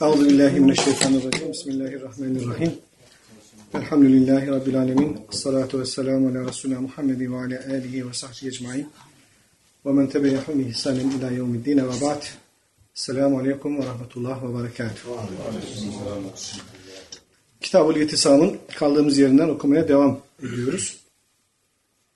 [0.00, 1.52] Euzu billahi mineşşeytanirracim.
[1.52, 2.72] Bismillahirrahmanirrahim.
[3.74, 5.18] Elhamdülillahi rabbil alamin.
[5.32, 8.88] Essalatu vesselamu ala resulina Muhammedin ve ala alihi ve sahbihi ecmaîn.
[9.86, 12.22] Ve men tebi'ahum bi ihsanin ila yevmiddin ve ba'd.
[12.94, 15.16] Selamun aleyküm ve rahmetullah ve berekatuhu.
[17.60, 20.96] Kitab-ül Yetisam'ın kaldığımız yerinden okumaya devam ediyoruz.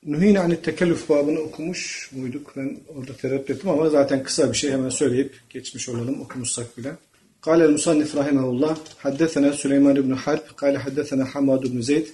[0.05, 2.53] Nuhine anit tekellüf babını okumuş muyduk?
[2.57, 6.91] Ben orada tereddüt ettim ama zaten kısa bir şey hemen söyleyip geçmiş olalım okumuşsak bile.
[7.44, 12.06] قال المصنف رحمه الله حدثنا سليمان بن حرب قال حدثنا حماد بن زيد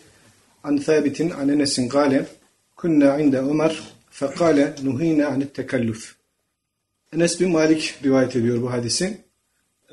[0.64, 2.24] عن ثابت عن أنس قال
[2.76, 3.72] كنا عند عمر
[4.10, 6.16] فقال نهينا عن التكلف
[7.12, 9.18] Enes bin Malik rivayet ediyor bu hadisi.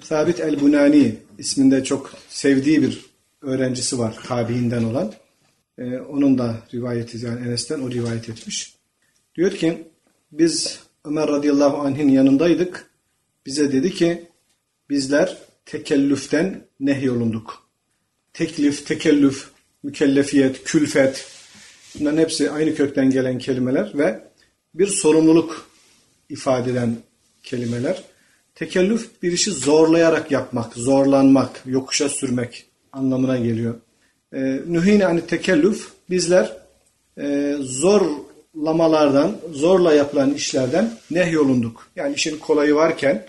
[0.01, 3.05] Sabit el-Bunani isminde çok sevdiği bir
[3.41, 5.13] öğrencisi var tabiinden olan.
[5.77, 8.75] Ee, onun da rivayeti yani Enes'ten o rivayet etmiş.
[9.35, 9.87] Diyor ki
[10.31, 12.89] biz Ömer radıyallahu anh'in yanındaydık.
[13.45, 14.26] Bize dedi ki
[14.90, 17.68] bizler tekellüften nehyolunduk.
[18.32, 19.50] Teklif, tekellüf,
[19.82, 21.26] mükellefiyet, külfet
[21.94, 24.20] bunların hepsi aynı kökten gelen kelimeler ve
[24.74, 25.70] bir sorumluluk
[26.28, 26.96] ifade eden
[27.42, 28.02] kelimeler.
[28.54, 33.74] Tekellüf bir işi zorlayarak yapmak, zorlanmak, yokuşa sürmek anlamına geliyor.
[34.32, 36.56] E, Nühine ani tekellüf bizler
[37.18, 41.88] e, zorlamalardan, zorla yapılan işlerden nehyolunduk.
[41.96, 43.26] Yani işin kolayı varken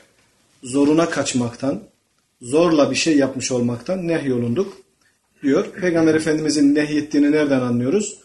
[0.63, 1.83] zoruna kaçmaktan,
[2.41, 4.77] zorla bir şey yapmış olmaktan nehyolunduk
[5.43, 5.71] diyor.
[5.71, 8.17] Peygamber Efendimizin nehyettiğini nereden anlıyoruz?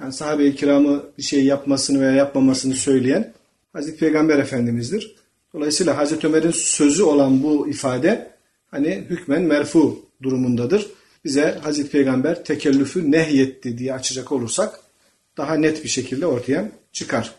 [0.00, 3.32] Yani sahabe-i kiramı bir şey yapmasını veya yapmamasını söyleyen
[3.72, 5.14] Hazreti Peygamber Efendimiz'dir.
[5.54, 8.30] Dolayısıyla Hazreti Ömer'in sözü olan bu ifade
[8.70, 10.86] hani hükmen merfu durumundadır.
[11.24, 14.80] Bize Hazreti Peygamber tekellüfü nehyetti diye açacak olursak
[15.36, 17.34] daha net bir şekilde ortaya çıkar.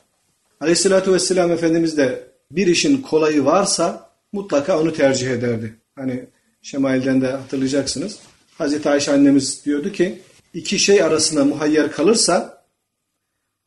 [0.61, 5.75] Aleyhissalatü vesselam Efendimiz de bir işin kolayı varsa mutlaka onu tercih ederdi.
[5.95, 6.25] Hani
[6.61, 8.19] Şemail'den de hatırlayacaksınız.
[8.57, 10.21] Hazreti Ayşe annemiz diyordu ki
[10.53, 12.63] iki şey arasında muhayyer kalırsa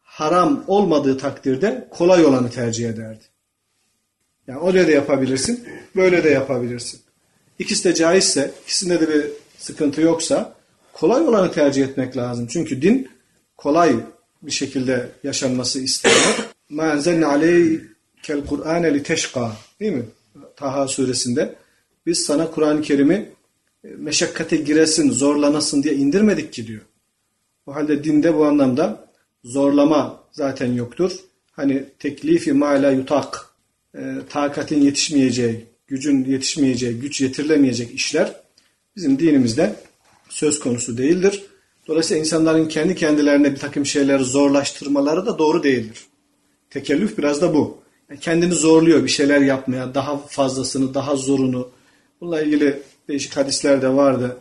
[0.01, 3.25] haram olmadığı takdirde kolay olanı tercih ederdi.
[4.47, 7.01] Yani öyle de yapabilirsin, böyle de yapabilirsin.
[7.59, 9.27] İkisi de caizse, ikisinde de bir
[9.59, 10.55] sıkıntı yoksa
[10.93, 12.47] kolay olanı tercih etmek lazım.
[12.47, 13.11] Çünkü din
[13.57, 13.97] kolay
[14.43, 16.37] bir şekilde yaşanması istenir.
[16.69, 19.53] Ma enzelne aleykel Kur'ane li teşka.
[19.81, 20.05] Değil mi?
[20.57, 21.55] Taha suresinde.
[22.07, 23.33] Biz sana Kur'an-ı Kerim'i
[23.83, 26.83] meşakkate giresin, zorlanasın diye indirmedik ki diyor.
[27.67, 29.09] O halde dinde bu anlamda
[29.45, 31.13] zorlama zaten yoktur.
[31.53, 33.47] Hani teklifi ma la yutak,
[33.95, 34.01] e,
[34.31, 38.37] takatin yetişmeyeceği, gücün yetişmeyeceği, güç yetirilemeyecek işler
[38.97, 39.77] bizim dinimizde
[40.29, 41.43] söz konusu değildir.
[41.87, 46.07] Dolayısıyla insanların kendi kendilerine bir takım şeyleri zorlaştırmaları da doğru değildir.
[46.71, 47.82] Tekellüf biraz da bu.
[48.21, 51.69] Kendini zorluyor bir şeyler yapmaya, daha fazlasını, daha zorunu.
[52.21, 54.37] Bununla ilgili değişik hadisler de vardı.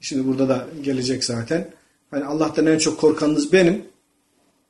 [0.00, 1.70] Şimdi burada da gelecek zaten.
[2.10, 3.84] Hani Allah'tan en çok korkanınız benim.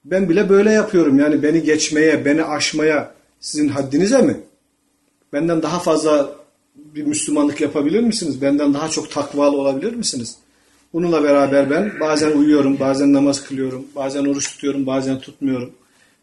[0.05, 1.19] Ben bile böyle yapıyorum.
[1.19, 4.41] Yani beni geçmeye, beni aşmaya sizin haddinize mi?
[5.33, 6.33] Benden daha fazla
[6.75, 8.43] bir Müslümanlık yapabilir misiniz?
[8.43, 10.37] Benden daha çok takvalı olabilir misiniz?
[10.93, 15.73] Bununla beraber ben bazen uyuyorum, bazen namaz kılıyorum, bazen oruç tutuyorum, bazen tutmuyorum.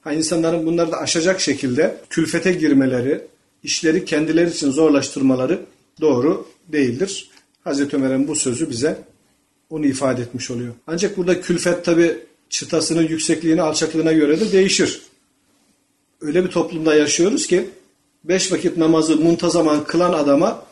[0.06, 3.22] Ha, insanların bunları da aşacak şekilde külfete girmeleri,
[3.64, 5.60] işleri kendileri için zorlaştırmaları
[6.02, 7.30] doğru değildir.
[7.64, 8.98] Hazreti Ömer'in bu sözü bize
[9.70, 10.74] onu ifade etmiş oluyor.
[10.88, 12.18] Ancak burada külfet tabi
[12.50, 15.02] çıtasının yüksekliğine, alçaklığına göre de değişir.
[16.22, 17.70] Öyle bir toplumda yaşıyoruz ki
[18.24, 20.66] beş vakit namazı muntazaman kılan adama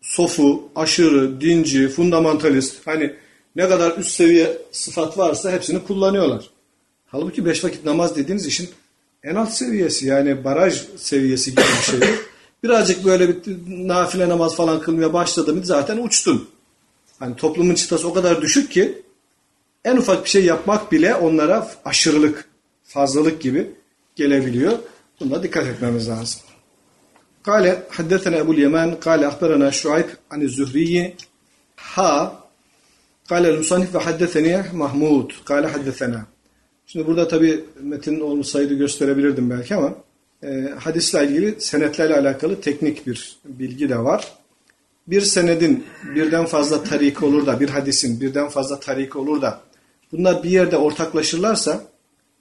[0.00, 3.14] sofu, aşırı, dinci, fundamentalist hani
[3.56, 6.57] ne kadar üst seviye sıfat varsa hepsini kullanıyorlar.
[7.10, 8.70] Halbuki beş vakit namaz dediğiniz işin
[9.22, 12.00] en alt seviyesi yani baraj seviyesi gibi bir şey.
[12.62, 16.48] Birazcık böyle bir nafile namaz falan kılmaya başladın zaten uçtun.
[17.18, 19.02] Hani toplumun çıtası o kadar düşük ki
[19.84, 22.48] en ufak bir şey yapmak bile onlara aşırılık,
[22.84, 23.70] fazlalık gibi
[24.16, 24.78] gelebiliyor.
[25.20, 26.40] Buna dikkat etmemiz lazım.
[27.42, 31.16] Kale haddetena Ebu'l Yemen kale ahberana Şuayb ani Zühriyi
[31.76, 32.44] ha
[33.28, 36.26] kale el-musannif ve haddeteni Mahmud kale haddetena
[36.92, 39.94] Şimdi burada tabi metin olmasaydı gösterebilirdim belki ama
[40.42, 44.32] e, hadisle ilgili senetlerle alakalı teknik bir bilgi de var.
[45.06, 49.60] Bir senedin birden fazla tarik olur da bir hadisin birden fazla tarik olur da
[50.12, 51.84] bunlar bir yerde ortaklaşırlarsa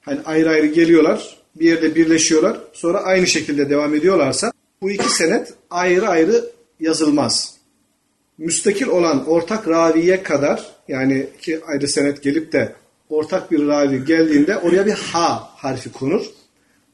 [0.01, 4.51] hani ayrı ayrı geliyorlar bir yerde birleşiyorlar sonra aynı şekilde devam ediyorlarsa
[4.81, 6.45] bu iki senet ayrı ayrı
[6.79, 7.57] yazılmaz.
[8.37, 12.75] Müstakil olan ortak raviye kadar yani iki ayrı senet gelip de
[13.09, 16.25] ortak bir ravi geldiğinde oraya bir ha harfi konur.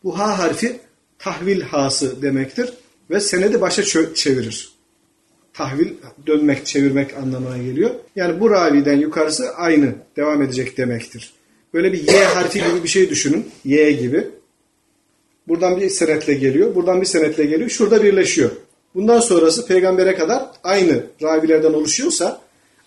[0.04, 0.80] Bu ha harfi
[1.20, 2.74] tahvil hası demektir
[3.10, 4.74] ve senedi başa çevirir.
[5.54, 5.94] tahvil
[6.28, 7.90] dönmek, çevirmek anlamına geliyor.
[8.16, 11.34] Yani bu raviden yukarısı aynı devam edecek demektir.
[11.74, 13.52] Böyle bir Y harfi gibi bir şey düşünün.
[13.66, 14.28] Y gibi.
[15.48, 16.76] Buradan bir senetle geliyor.
[16.76, 17.70] Buradan bir senetle geliyor.
[17.70, 18.52] Şurada birleşiyor.
[18.96, 22.42] Bundan sonrası peygambere kadar aynı ravilerden oluşuyorsa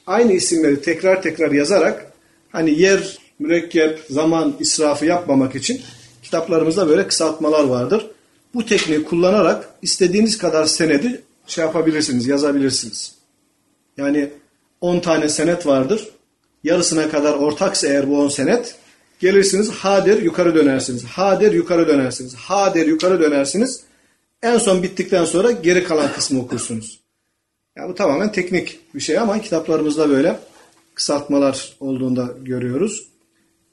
[0.07, 2.13] aynı isimleri tekrar tekrar yazarak
[2.53, 5.81] hani yer, mürekkep, zaman israfı yapmamak için
[6.23, 8.07] kitaplarımızda böyle kısaltmalar vardır.
[8.55, 13.15] Bu tekniği kullanarak istediğiniz kadar senedi şey yapabilirsiniz, yazabilirsiniz.
[13.97, 14.31] Yani
[14.81, 16.09] 10 tane senet vardır.
[16.65, 18.75] Yarısına kadar ortaksa eğer bu 10 senet
[19.21, 21.05] gelirsiniz ha der yukarı dönersiniz.
[21.05, 22.35] Ha der yukarı dönersiniz.
[22.35, 23.81] Ha der yukarı dönersiniz.
[24.43, 27.01] En son bittikten sonra geri kalan kısmı okursunuz.
[27.77, 30.39] Yani bu tamamen teknik bir şey ama kitaplarımızda böyle
[30.97, 33.09] kısaltmalar olduğunda görüyoruz.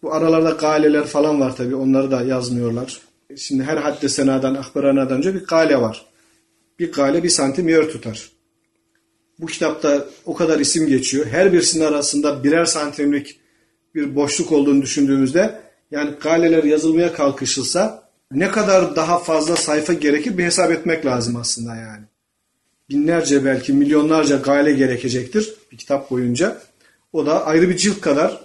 [0.02, 3.02] Bu aralarda galeler falan var tabi onları da yazmıyorlar.
[3.38, 6.06] Şimdi her hadde senadan, akbaranadan önce bir gale var.
[6.80, 8.30] Bir gale bir santim yer tutar.
[9.40, 11.26] Bu kitapta o kadar isim geçiyor.
[11.26, 13.40] Her birisinin arasında birer santimlik
[13.96, 15.60] bir boşluk olduğunu düşündüğümüzde
[15.92, 21.76] yani galeler yazılmaya kalkışılsa ne kadar daha fazla sayfa gerekir bir hesap etmek lazım aslında
[21.76, 22.06] yani.
[22.90, 26.62] Binlerce belki milyonlarca gale gerekecektir bir kitap boyunca.
[27.14, 28.42] O da ayrı bir cilt kadar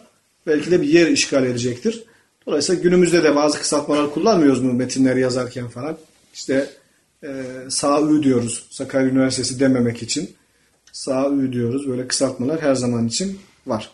[0.46, 2.04] belki de bir yer işgal edecektir.
[2.46, 5.96] Dolayısıyla günümüzde de bazı kısaltmalar kullanmıyoruz mu metinleri yazarken falan.
[6.34, 6.70] İşte
[7.24, 7.28] e,
[7.68, 10.30] SAÜ diyoruz Sakarya Üniversitesi dememek için.
[10.92, 11.88] SAÜ diyoruz.
[11.88, 13.90] Böyle kısaltmalar her zaman için var.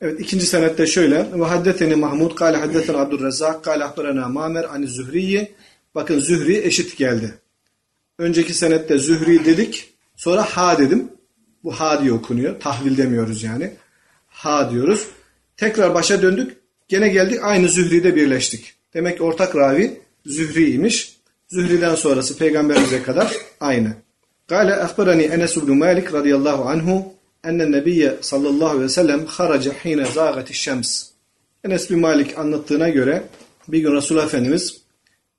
[0.00, 1.32] Evet ikinci senette şöyle.
[1.32, 5.52] Ve haddeteni Mahmud kâle haddeten Abdurrezzak kâle ahberena Mamer ani Zühriyi.
[5.94, 7.34] Bakın Zühri eşit geldi.
[8.18, 9.94] Önceki senette Zühri dedik.
[10.16, 11.08] Sonra ha dedim.
[11.64, 12.60] Bu ha diye okunuyor.
[12.60, 13.72] Tahvil demiyoruz yani.
[14.42, 15.06] Ha diyoruz.
[15.56, 16.56] Tekrar başa döndük.
[16.88, 18.74] Gene geldik aynı Zühri'de birleştik.
[18.94, 21.16] Demek ki ortak ravi Zühri'ymiş.
[21.48, 23.92] Zühri'den sonrası peygamberimize kadar aynı.
[24.48, 30.04] Kale ahbarani Enes ibn Malik radıyallahu anhu enne nebiyye sallallahu aleyhi ve sellem haraca hine
[30.06, 31.04] zâgati şems.
[31.64, 33.22] Enes bin Malik anlattığına göre
[33.68, 34.80] bir gün Resulullah Efendimiz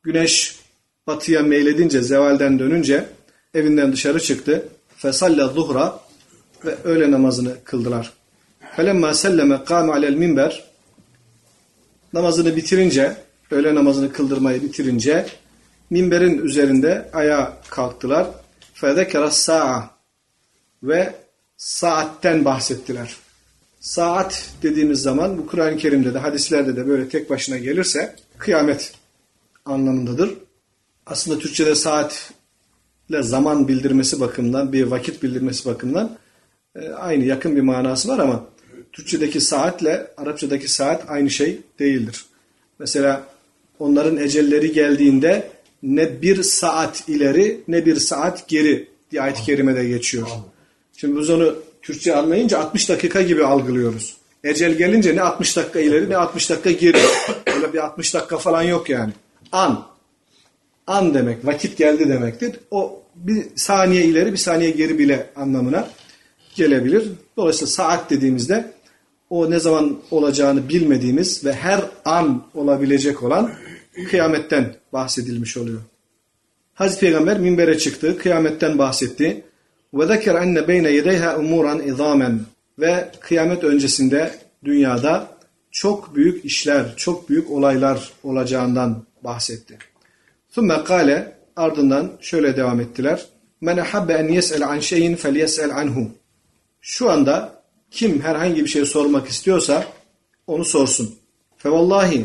[0.04, 0.60] güneş
[1.08, 3.06] batıya meyledince, zevalden dönünce
[3.54, 4.70] evinden dışarı çıktı.
[4.98, 6.00] Fesalla zuhra
[6.66, 8.23] ve öğle namazını kıldılar.
[8.76, 10.64] Felemma selleme kâme alel minber
[12.14, 13.18] namazını bitirince,
[13.52, 15.26] öğle namazını kıldırmayı bitirince
[15.90, 18.28] minberin üzerinde ayağa kalktılar.
[18.74, 19.90] Fezekera sa'a
[20.84, 21.16] ve
[21.58, 23.16] saatten bahsettiler.
[23.80, 28.94] Saat dediğimiz zaman bu Kur'an-ı Kerim'de de hadislerde de böyle tek başına gelirse kıyamet
[29.66, 30.34] anlamındadır.
[31.06, 36.18] Aslında Türkçe'de saatle zaman bildirmesi bakımından, bir vakit bildirmesi bakımından
[36.76, 38.53] e, aynı yakın bir manası var ama
[38.94, 42.26] Türkçedeki saatle Arapçadaki saat aynı şey değildir.
[42.80, 43.24] Mesela
[43.80, 45.52] onların ecelleri geldiğinde
[45.84, 50.28] ne bir saat ileri ne bir saat geri diye ayet-i kerimede geçiyor.
[50.98, 54.18] Şimdi biz onu Türkçe anlayınca 60 dakika gibi algılıyoruz.
[54.44, 56.98] Ecel gelince ne 60 dakika ileri ne 60 dakika geri.
[57.56, 59.14] Öyle bir 60 dakika falan yok yani.
[59.52, 59.86] An.
[60.88, 62.60] An demek, vakit geldi demektir.
[62.72, 65.90] O bir saniye ileri bir saniye geri bile anlamına
[66.56, 67.12] gelebilir.
[67.38, 68.73] Dolayısıyla saat dediğimizde
[69.34, 73.52] o ne zaman olacağını bilmediğimiz ve her an olabilecek olan
[74.10, 75.82] kıyametten bahsedilmiş oluyor.
[76.74, 79.44] Hazreti Peygamber minbere çıktı, kıyametten bahsetti.
[79.94, 82.40] Ve zeker enne beyne yedeyha umuran izamen
[82.80, 84.32] ve kıyamet öncesinde
[84.64, 85.28] dünyada
[85.72, 89.78] çok büyük işler, çok büyük olaylar olacağından bahsetti.
[90.52, 93.26] Thumme kale ardından şöyle devam ettiler.
[93.68, 96.12] Ahabbe en yes'el an şeyin fel yes'el anhu.
[96.82, 97.53] Şu anda
[97.93, 99.87] kim herhangi bir şey sormak istiyorsa
[100.47, 101.15] onu sorsun.
[101.57, 102.25] Fe vallahi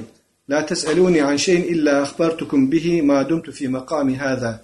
[0.50, 4.63] la tes'eluni an şeyin illa akhbartukum bihi ma dumtu fi makami hada.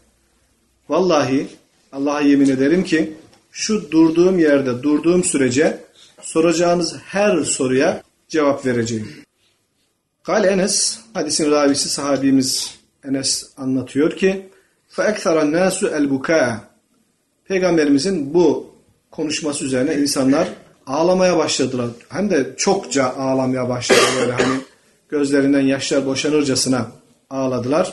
[0.89, 1.47] Vallahi
[1.91, 3.13] Allah'a yemin ederim ki
[3.51, 5.83] şu durduğum yerde durduğum sürece
[6.21, 9.07] soracağınız her soruya cevap vereceğim.
[10.23, 14.49] Kale Enes, hadisin ravisi sahabimiz Enes anlatıyor ki
[14.95, 16.57] فَاَكْثَرَ النَّاسُ الْبُكَاءَ
[17.45, 18.75] Peygamberimizin bu
[19.11, 20.49] konuşması üzerine insanlar
[20.86, 21.86] ağlamaya başladılar.
[22.08, 24.10] Hem de çokça ağlamaya başladılar.
[24.20, 24.60] Böyle hani
[25.08, 26.86] gözlerinden yaşlar boşanırcasına
[27.30, 27.92] ağladılar.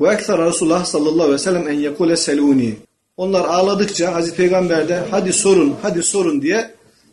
[0.00, 2.76] Ve ekser Resulullah sallallahu aleyhi ve sellem en yekule seluni.
[3.16, 6.70] Onlar ağladıkça Hazreti Peygamber de hadi sorun, hadi sorun diye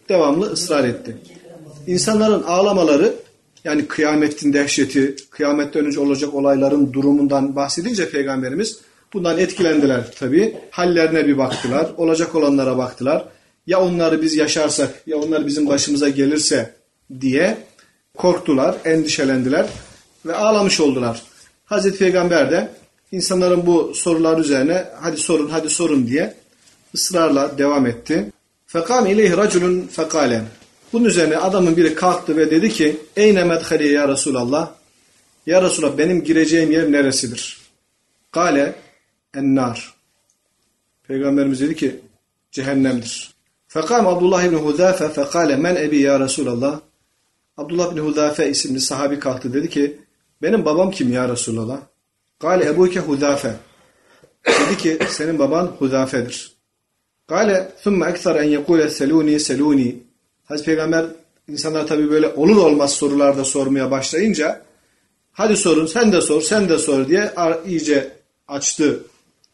[0.09, 1.17] devamlı ısrar etti.
[1.87, 3.13] İnsanların ağlamaları
[3.63, 8.79] yani kıyametin dehşeti, kıyametten önce olacak olayların durumundan bahsedince Peygamberimiz
[9.13, 10.57] bundan etkilendiler tabi.
[10.71, 13.25] Hallerine bir baktılar, olacak olanlara baktılar.
[13.67, 16.73] Ya onları biz yaşarsak, ya onlar bizim başımıza gelirse
[17.21, 17.57] diye
[18.17, 19.67] korktular, endişelendiler
[20.25, 21.21] ve ağlamış oldular.
[21.65, 22.69] Hazreti Peygamber de
[23.11, 26.33] insanların bu sorular üzerine hadi sorun hadi sorun diye
[26.95, 28.31] ısrarla devam etti.
[28.67, 30.41] Fekam ileyhi raculun fekale.
[30.93, 34.71] Bunun üzerine adamın biri kalktı ve dedi ki Eyne medhali ya Resulallah.
[35.45, 37.61] Ya Resulallah benim gireceğim yer neresidir?
[38.31, 38.75] Kale
[39.35, 39.93] ennar.
[41.07, 41.99] Peygamberimiz dedi ki
[42.51, 43.32] cehennemdir.
[43.73, 46.79] Fekam Abdullah ibn Hudafe fekale men ebi ya Resulallah.
[47.57, 49.97] Abdullah ibn Hudafe isimli sahabi kalktı dedi ki
[50.41, 51.79] benim babam kim ya Resulallah?
[52.39, 53.53] Kale ebuke Hudafe.
[54.45, 56.51] Dedi ki senin baban Hudafe'dir.
[57.27, 60.03] Kale thumme ekser en yekule seluni seluni.
[60.43, 61.05] Hazreti Peygamber
[61.47, 64.61] insanlar tabi böyle olur olmaz sorularda sormaya başlayınca
[65.31, 67.33] hadi sorun sen de sor sen de sor diye
[67.65, 68.11] iyice
[68.47, 69.03] açtı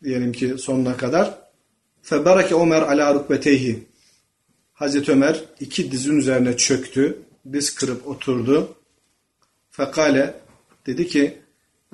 [0.03, 1.33] diyelim ki sonuna kadar.
[2.01, 3.88] Febereke Ömer ala rukbeteyhi.
[4.79, 7.19] Hazreti Ömer iki dizin üzerine çöktü.
[7.53, 8.75] Diz kırıp oturdu.
[9.71, 10.33] Fekale
[10.85, 11.37] dedi ki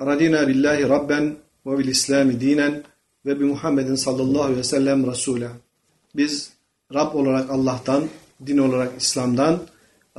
[0.00, 2.84] Radina billahi rabben ve bil islami dinen
[3.26, 5.50] ve bi Muhammedin sallallahu aleyhi ve sellem Resul'a.
[6.16, 6.50] Biz
[6.94, 8.08] Rab olarak Allah'tan,
[8.46, 9.62] din olarak İslam'dan,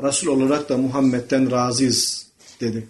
[0.03, 2.27] Resul olarak da Muhammed'den razıyız
[2.61, 2.87] dedi.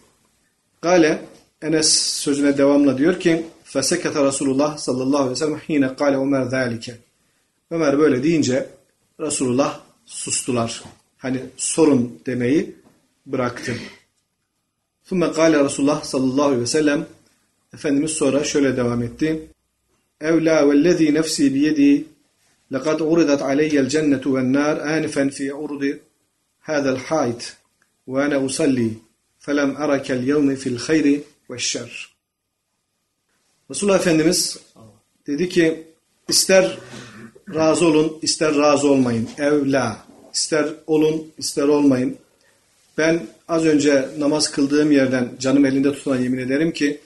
[0.82, 1.22] Gale
[1.62, 6.98] Enes sözüne devamla diyor ki Fesekete Resulullah sallallahu aleyhi ve sellem hine kale Ömer zâlike.
[7.72, 8.77] Ömer böyle deyince
[9.21, 10.83] Resulullah sustular.
[11.19, 12.77] Hani sorun demeyi
[13.27, 13.77] bıraktı.
[15.05, 17.07] Thumme kale Resulullah sallallahu aleyhi ve sellem
[17.75, 19.49] Efendimiz sonra şöyle devam etti.
[20.21, 22.05] Evla vellezî nefsî biyedî
[22.73, 25.99] لقد عرضت علي الجنة والنار آنفا في عرض
[26.63, 27.43] هذا الحائط
[28.07, 28.93] وأنا أصلي
[29.41, 32.13] فلم أرك اليوم في الخير والشر
[33.71, 34.59] Resulullah Efendimiz
[35.27, 35.87] dedi ki
[36.29, 36.79] ister
[37.54, 39.98] razı olun ister razı olmayın evla
[40.34, 42.18] ister olun ister olmayın
[42.98, 47.00] ben az önce namaz kıldığım yerden canım elinde tutan yemin ederim ki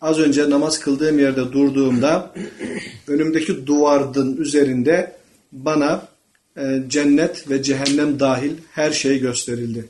[0.00, 2.34] az önce namaz kıldığım yerde durduğumda
[3.08, 5.16] önümdeki duvardın üzerinde
[5.52, 6.08] bana
[6.56, 9.88] e, cennet ve cehennem dahil her şey gösterildi.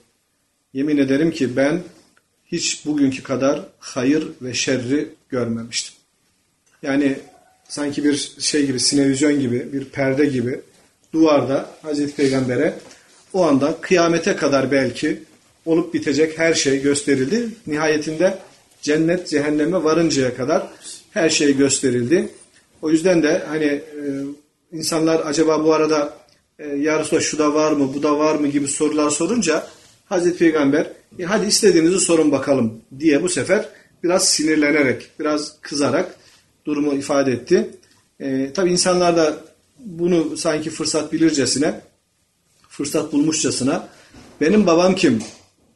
[0.74, 1.82] Yemin ederim ki ben
[2.46, 5.94] hiç bugünkü kadar hayır ve şerri görmemiştim.
[6.82, 7.18] Yani
[7.68, 10.60] sanki bir şey gibi, sinevizyon gibi, bir perde gibi
[11.12, 12.74] duvarda Hazreti Peygamber'e
[13.32, 15.22] o anda kıyamete kadar belki
[15.66, 17.48] olup bitecek her şey gösterildi.
[17.66, 18.38] Nihayetinde
[18.82, 20.66] cennet cehenneme varıncaya kadar
[21.10, 22.28] her şey gösterildi.
[22.82, 23.82] O yüzden de hani e,
[24.72, 26.18] insanlar acaba bu arada
[26.58, 29.66] e, ya Resulallah şu da var mı, bu da var mı gibi sorular sorunca
[30.06, 30.86] Hazreti Peygamber
[31.18, 33.68] e, hadi istediğinizi sorun bakalım diye bu sefer
[34.02, 36.16] biraz sinirlenerek, biraz kızarak
[36.64, 37.70] durumu ifade etti.
[38.20, 39.36] E, Tabi insanlar da
[39.78, 41.80] bunu sanki fırsat bilircesine,
[42.68, 43.88] fırsat bulmuşçasına
[44.40, 45.22] benim babam kim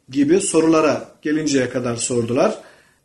[0.09, 2.57] gibi sorulara gelinceye kadar sordular.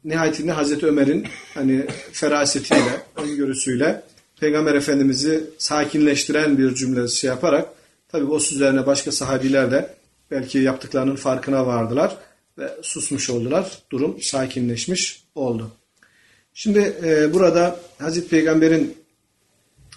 [0.04, 4.02] Nihayetinde Hazreti Ömer'in hani ferasetiyle, öngörüsüyle
[4.40, 7.68] Peygamber Efendimiz'i sakinleştiren bir cümle şey yaparak
[8.08, 9.94] tabi o sözlerine başka sahabiler de
[10.30, 12.16] belki yaptıklarının farkına vardılar
[12.58, 13.78] ve susmuş oldular.
[13.90, 15.70] Durum sakinleşmiş oldu.
[16.54, 18.96] Şimdi e, burada Hazreti Peygamber'in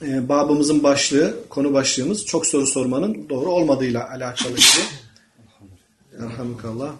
[0.01, 4.83] e, babımızın başlığı, konu başlığımız çok soru sormanın doğru olmadığıyla alakalı gibi.
[6.19, 6.93] Elhamdülillah.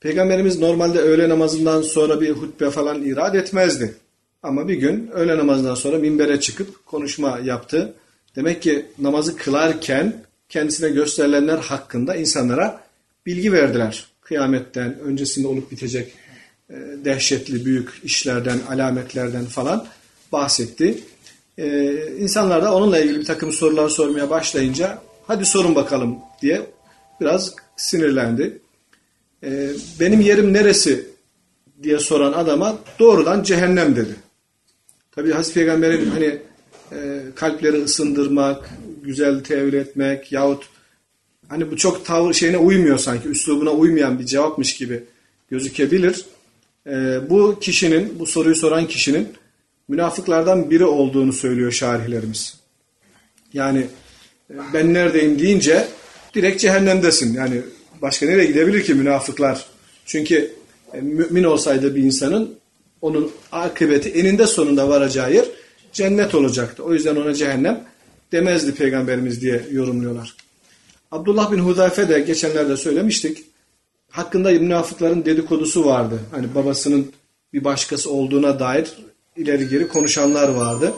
[0.00, 3.94] Peygamberimiz normalde öğle namazından sonra bir hutbe falan irad etmezdi.
[4.42, 7.94] Ama bir gün öğle namazından sonra minbere çıkıp konuşma yaptı.
[8.36, 12.80] Demek ki namazı kılarken kendisine gösterilenler hakkında insanlara
[13.26, 14.06] bilgi verdiler.
[14.20, 16.12] Kıyametten, öncesinde olup bitecek
[16.70, 19.86] e, dehşetli büyük işlerden, alametlerden falan
[20.32, 20.98] bahsetti.
[22.18, 26.66] İnsanlar da onunla ilgili bir takım sorular sormaya başlayınca hadi sorun bakalım diye
[27.20, 28.58] biraz sinirlendi.
[29.44, 29.70] Ee,
[30.00, 31.06] benim yerim neresi
[31.82, 34.16] diye soran adama doğrudan cehennem dedi.
[35.12, 36.38] Tabi Hazreti Peygamber'in hani
[36.92, 38.70] e, kalpleri ısındırmak,
[39.02, 40.64] güzel tevil etmek yahut
[41.48, 45.04] hani bu çok tavır şeyine uymuyor sanki, üslubuna uymayan bir cevapmış gibi
[45.50, 46.24] gözükebilir.
[46.88, 49.28] E, bu kişinin, bu soruyu soran kişinin
[49.88, 52.56] münafıklardan biri olduğunu söylüyor şarihlerimiz.
[53.52, 53.86] Yani
[54.50, 55.88] e, ben neredeyim deyince
[56.34, 57.34] direkt cehennemdesin.
[57.34, 57.62] Yani
[58.02, 59.66] başka nereye gidebilir ki münafıklar?
[60.06, 60.52] Çünkü
[60.94, 62.58] e, mümin olsaydı bir insanın
[63.02, 65.44] onun akıbeti eninde sonunda varacağı yer
[65.92, 66.82] cennet olacaktı.
[66.82, 67.84] O yüzden ona cehennem
[68.32, 70.34] demezdi peygamberimiz diye yorumluyorlar.
[71.12, 73.44] Abdullah bin Hudayfe de geçenlerde söylemiştik.
[74.10, 76.20] Hakkında münafıkların dedikodusu vardı.
[76.30, 77.12] Hani babasının
[77.52, 78.92] bir başkası olduğuna dair
[79.36, 80.94] ileri geri konuşanlar vardı.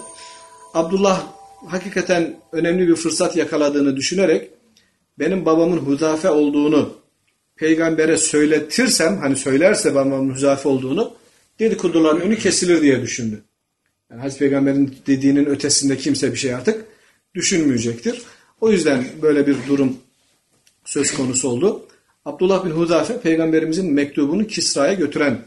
[0.74, 1.26] Abdullah
[1.66, 4.50] hakikaten önemli bir fırsat yakaladığını düşünerek
[5.18, 6.94] benim babamın Hudafe olduğunu
[7.56, 11.14] peygambere söyletirsem hani söylerse babamın Hudafe olduğunu
[11.58, 13.42] dedikoduların önü kesilir diye düşündü.
[14.10, 16.84] Yani Hazreti Peygamber'in dediğinin ötesinde kimse bir şey artık
[17.34, 18.22] düşünmeyecektir.
[18.60, 19.96] O yüzden böyle bir durum
[20.84, 21.86] söz konusu oldu.
[22.24, 25.38] Abdullah bin Hudafe peygamberimizin mektubunu Kisra'ya götüren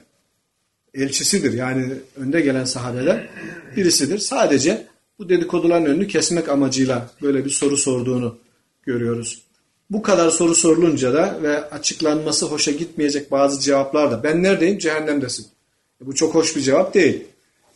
[0.94, 1.54] elçisidir.
[1.54, 3.30] Yani önde gelen sahabeler
[3.76, 4.18] birisidir.
[4.18, 4.88] Sadece
[5.20, 8.38] bu dedikoduların önünü kesmek amacıyla böyle bir soru sorduğunu
[8.84, 9.42] görüyoruz.
[9.90, 15.46] Bu kadar soru sorulunca da ve açıklanması hoşa gitmeyecek bazı cevaplar da ben neredeyim cehennemdesin.
[16.02, 17.24] E bu çok hoş bir cevap değil.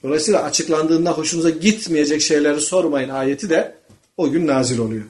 [0.04, 3.76] Dolayısıyla açıklandığında hoşunuza gitmeyecek şeyleri sormayın ayeti de
[4.18, 5.04] o gün nazil oluyor.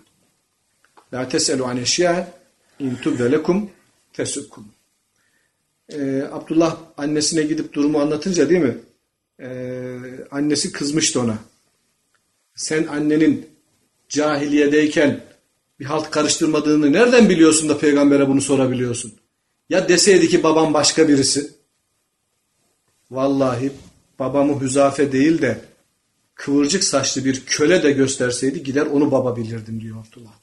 [1.14, 2.34] La teselu an eşya
[2.80, 2.98] in
[4.18, 4.66] tesukkum.
[5.94, 8.78] Ee, Abdullah annesine gidip durumu anlatınca değil mi?
[9.40, 10.00] Ee,
[10.32, 11.38] annesi kızmıştı ona.
[12.56, 13.50] Sen annenin
[14.10, 15.24] cahiliyedeyken
[15.80, 19.14] bir halt karıştırmadığını nereden biliyorsun da peygambere bunu sorabiliyorsun?
[19.70, 21.52] Ya deseydi ki babam başka birisi.
[23.12, 23.72] Vallahi
[24.20, 25.62] babamı Hüzafe değil de
[26.36, 30.37] kıvırcık saçlı bir köle de gösterseydi gider onu baba bilirdim diyor Abdullah'da.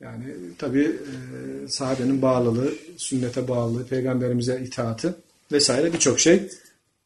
[0.00, 0.24] Yani
[0.58, 5.14] tabi e, sahabenin bağlılığı, sünnete bağlılığı, peygamberimize itaatı
[5.52, 6.48] vesaire birçok şey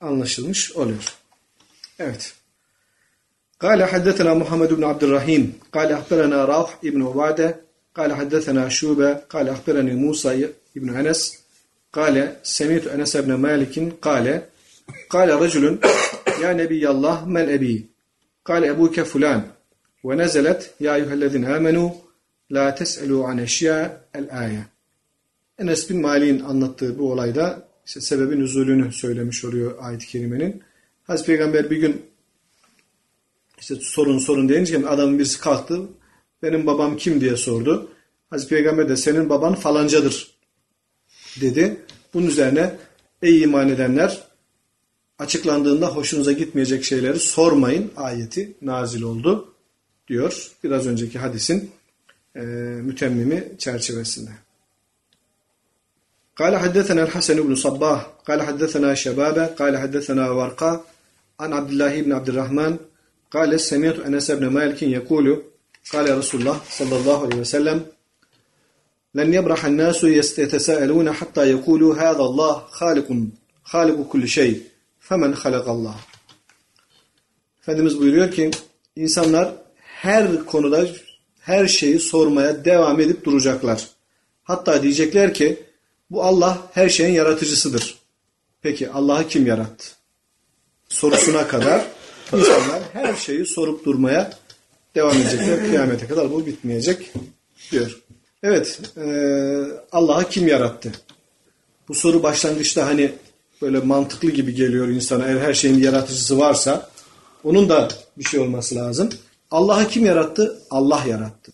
[0.00, 1.14] anlaşılmış oluyor.
[1.99, 2.35] Evet.
[3.64, 5.42] قال حدثنا محمد بن عبد الرحيم
[5.76, 7.49] قال أخبرنا روح بن عبادة
[7.99, 11.21] قال حدثنا شوبة قال أخبرني موسى بن أنس
[11.92, 14.26] قال سمعت أنس بن مالك قال
[15.11, 15.78] قال رجل
[16.42, 17.87] يا نبي الله من أبي
[18.44, 19.42] قال أبوك فلان
[20.04, 21.90] ونزلت يا أيها الذين آمنوا
[22.51, 24.65] La tes'elu an eşya el-aya.
[25.60, 30.63] Enes bin Malik'in anlattığı bu olayda işte sebebin nüzulünü söylemiş oluyor ayet-i kerimenin.
[31.03, 32.01] Hazreti Peygamber bir gün
[33.60, 35.82] işte sorun sorun deyince adamın birisi kalktı.
[36.44, 37.91] Benim babam kim diye sordu.
[38.29, 40.36] Hazreti Peygamber de senin baban falancadır
[41.41, 41.77] dedi.
[42.13, 42.75] Bunun üzerine
[43.22, 44.24] ey iman edenler
[45.20, 49.53] açıklandığında hoşunuza gitmeyecek şeyleri sormayın ayeti nazil oldu
[50.08, 50.51] diyor.
[50.63, 51.72] Biraz önceki hadisin
[52.37, 52.40] e,
[52.88, 54.30] mütemmimi çerçevesinde.
[56.40, 60.85] قال حدثنا الحسن بن صباح قال حدثنا شبابة قال حدثنا ورقة
[61.40, 62.72] عن عبد الله بن عبد الرحمن
[63.35, 65.27] قال سمعت أنس بن مالك يقول
[65.92, 67.87] قال رسول الله صلى الله عليه وسلم
[69.14, 73.09] لن يبرح الناس يتساءلون حتى يقولوا هذا الله خالق
[73.64, 74.62] خالق كل شيء
[75.00, 75.96] فمن خلق الله
[77.64, 78.50] Efendimiz buyuruyor ki
[78.96, 80.87] insanlar her konuda
[81.49, 83.88] her şeyi sormaya devam edip duracaklar.
[84.43, 85.63] Hatta diyecekler ki
[86.12, 87.97] bu Allah her şeyin yaratıcısıdır.
[88.62, 89.85] Peki Allah'ı kim yarattı?
[90.89, 91.85] Sorusuna kadar
[92.33, 94.33] insanlar her şeyi sorup durmaya
[94.95, 95.65] devam edecekler.
[95.65, 97.12] Kıyamete kadar bu bitmeyecek
[97.71, 97.99] diyor.
[98.43, 99.05] Evet e,
[99.91, 100.91] Allah'ı kim yarattı?
[101.88, 103.12] Bu soru başlangıçta hani
[103.62, 105.27] böyle mantıklı gibi geliyor insana.
[105.27, 106.89] Eğer her şeyin yaratıcısı varsa
[107.43, 109.09] onun da bir şey olması lazım.
[109.51, 110.62] Allah'ı kim yarattı?
[110.69, 111.51] Allah yarattı.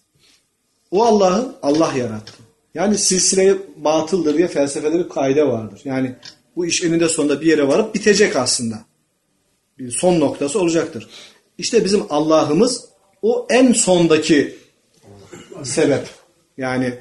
[0.92, 2.34] O Allah'ı Allah yarattı.
[2.74, 5.82] Yani silsile batıldır diye felsefede bir kaide vardır.
[5.86, 6.16] Yani
[6.56, 8.86] bu iş eninde sonunda bir yere varıp bitecek aslında.
[9.80, 11.08] Bir son noktası olacaktır.
[11.58, 12.86] İşte bizim Allah'ımız
[13.22, 14.56] o en sondaki
[15.64, 16.08] sebep.
[16.58, 16.94] Yani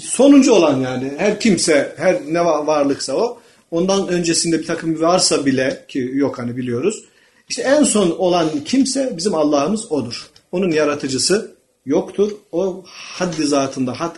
[0.00, 3.38] sonuncu olan yani her kimse, her ne varlıksa o.
[3.70, 7.04] Ondan öncesinde bir takım varsa bile ki yok hani biliyoruz.
[7.48, 10.26] İşte en son olan kimse bizim Allah'ımız odur.
[10.52, 11.56] Onun yaratıcısı
[11.86, 12.32] yoktur.
[12.52, 14.16] O haddi zatında, had,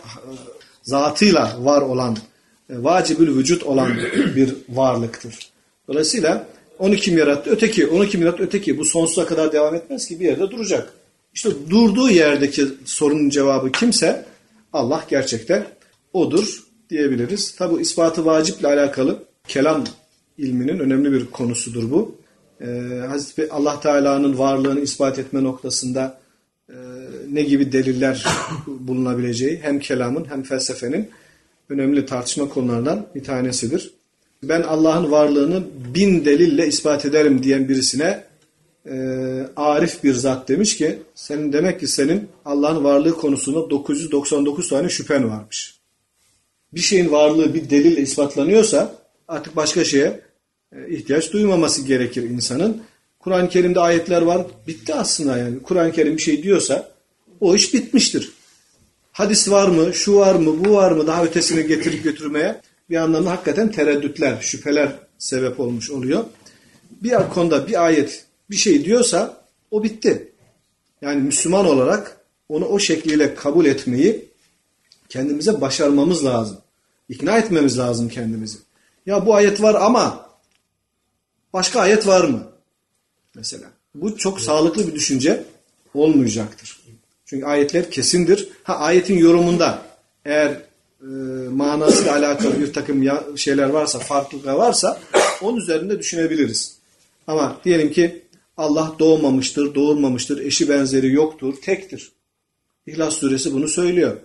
[0.83, 2.17] zatıyla var olan,
[2.69, 3.97] e, vacibül vücut olan
[4.35, 5.49] bir varlıktır.
[5.87, 6.47] Dolayısıyla
[6.79, 7.49] onu kim yarattı?
[7.49, 7.87] Öteki.
[7.87, 8.43] Onu kim yarattı?
[8.43, 8.77] Öteki.
[8.77, 10.93] Bu sonsuza kadar devam etmez ki bir yerde duracak.
[11.33, 14.25] İşte durduğu yerdeki sorunun cevabı kimse
[14.73, 15.67] Allah gerçekten
[16.13, 17.55] odur diyebiliriz.
[17.55, 19.83] Tabi ispatı vaciple alakalı kelam
[20.37, 22.18] ilminin önemli bir konusudur bu.
[22.61, 22.65] Ee,
[23.07, 26.19] Hazreti Allah Teala'nın varlığını ispat etme noktasında
[26.69, 26.75] e,
[27.31, 28.25] ne gibi deliller
[28.67, 31.09] bulunabileceği hem kelamın hem felsefenin
[31.69, 33.93] önemli tartışma konularından bir tanesidir.
[34.43, 35.63] Ben Allah'ın varlığını
[35.95, 38.23] bin delille ispat ederim diyen birisine
[38.85, 38.95] e,
[39.55, 45.29] arif bir zat demiş ki senin demek ki senin Allah'ın varlığı konusunda 999 tane şüphen
[45.29, 45.79] varmış.
[46.73, 48.95] Bir şeyin varlığı bir delille ispatlanıyorsa
[49.27, 50.28] artık başka şeye
[50.89, 52.81] ihtiyaç duymaması gerekir insanın.
[53.19, 54.47] Kur'an-ı Kerim'de ayetler var.
[54.67, 55.63] Bitti aslında yani.
[55.63, 56.91] Kur'an-ı Kerim bir şey diyorsa
[57.39, 58.31] o iş bitmiştir.
[59.11, 63.31] Hadis var mı, şu var mı, bu var mı daha ötesini getirip götürmeye bir anlamda
[63.31, 66.23] hakikaten tereddütler, şüpheler sebep olmuş oluyor.
[67.01, 70.31] Bir konuda bir ayet bir şey diyorsa o bitti.
[71.01, 72.17] Yani Müslüman olarak
[72.49, 74.25] onu o şekliyle kabul etmeyi
[75.09, 76.57] kendimize başarmamız lazım.
[77.09, 78.57] İkna etmemiz lazım kendimizi.
[79.05, 80.28] Ya bu ayet var ama
[81.53, 82.43] başka ayet var mı?
[83.35, 83.71] Mesela.
[83.95, 85.43] Bu çok sağlıklı bir düşünce.
[85.93, 86.79] olmayacaktır.
[87.25, 88.49] Çünkü ayetler kesindir.
[88.63, 89.81] Ha ayetin yorumunda
[90.25, 90.51] eğer
[91.01, 91.07] e,
[91.49, 94.99] manasıyla alakalı bir takım ya, şeyler varsa, farklılıklar varsa
[95.41, 96.77] onun üzerinde düşünebiliriz.
[97.27, 98.21] Ama diyelim ki
[98.57, 102.11] Allah doğmamıştır, doğurmamıştır, eşi benzeri yoktur, tektir.
[102.87, 104.17] İhlas suresi bunu söylüyor.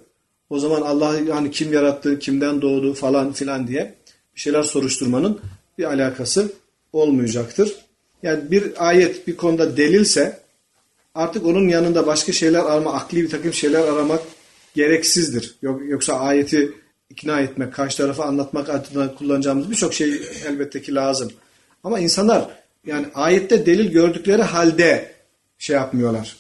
[0.51, 3.95] O zaman Allah hani kim yarattı, kimden doğdu falan filan diye
[4.35, 5.41] bir şeyler soruşturmanın
[5.79, 6.53] bir alakası
[6.95, 7.77] olmayacaktır.
[8.23, 10.39] Yani bir ayet bir konuda delilse
[11.15, 14.23] artık onun yanında başka şeyler arama, akli bir takım şeyler aramak
[14.75, 15.55] gereksizdir.
[15.63, 16.73] Yoksa ayeti
[17.11, 21.33] ikna etmek, karşı tarafa anlatmak adına kullanacağımız birçok şey elbette ki lazım.
[21.85, 22.49] Ama insanlar
[22.87, 25.13] yani ayette delil gördükleri halde
[25.59, 26.37] şey yapmıyorlar.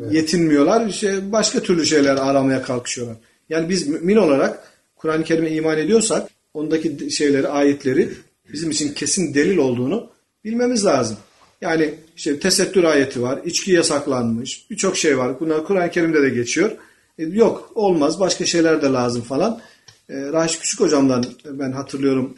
[0.00, 0.12] Evet.
[0.12, 0.90] Yetinmiyorlar.
[0.90, 3.16] Şey, başka türlü şeyler aramaya kalkışıyorlar.
[3.48, 8.08] Yani biz mümin olarak Kur'an-ı Kerim'e iman ediyorsak ondaki şeyleri, ayetleri
[8.52, 10.10] bizim için kesin delil olduğunu
[10.44, 11.16] bilmemiz lazım.
[11.60, 15.40] Yani işte tesettür ayeti var, içki yasaklanmış, birçok şey var.
[15.40, 16.70] Bunlar Kur'an-ı Kerim'de de geçiyor.
[17.18, 19.60] E, yok olmaz, başka şeyler de lazım falan.
[20.08, 22.36] E, Raşit Küçük hocamdan ben hatırlıyorum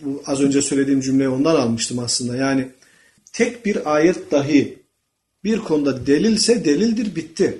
[0.00, 2.36] bu az önce söylediğim cümleyi ondan almıştım aslında.
[2.36, 2.68] Yani
[3.32, 4.78] tek bir ayet dahi
[5.44, 7.58] bir konuda delilse delildir bitti.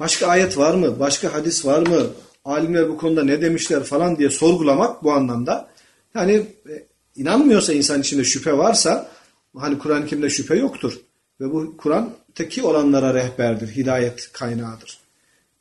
[0.00, 1.00] Başka ayet var mı?
[1.00, 2.06] Başka hadis var mı?
[2.44, 5.68] Alimler bu konuda ne demişler falan diye sorgulamak bu anlamda.
[6.14, 6.32] Yani
[6.68, 6.84] e,
[7.16, 9.10] inanmıyorsa insan içinde şüphe varsa
[9.56, 11.00] hani Kur'an-ı Kerim'de şüphe yoktur.
[11.40, 14.98] Ve bu Kur'an müttaki olanlara rehberdir, hidayet kaynağıdır.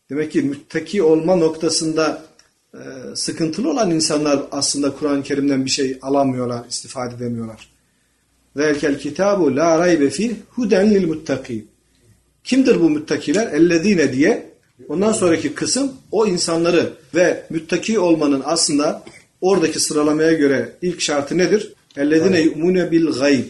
[0.10, 2.22] Demek ki müttaki olma noktasında
[2.74, 2.80] e,
[3.16, 7.70] sıkıntılı olan insanlar aslında Kur'an-ı Kerim'den bir şey alamıyorlar, istifade edemiyorlar.
[8.58, 11.66] Velkel kitabu la raybe fi huden lil muttaki.
[12.44, 13.52] Kimdir bu müttakiler?
[13.52, 14.54] Ellezine diye.
[14.89, 19.04] Ondan sonraki kısım o insanları ve müttaki olmanın aslında
[19.43, 21.73] oradaki sıralamaya göre ilk şartı nedir?
[21.97, 23.45] Ellezine yu'mune bil gayb.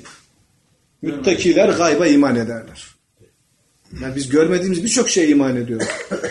[1.02, 2.88] Müttakiler gayba iman ederler.
[4.02, 5.88] Yani biz görmediğimiz birçok şeye iman ediyoruz.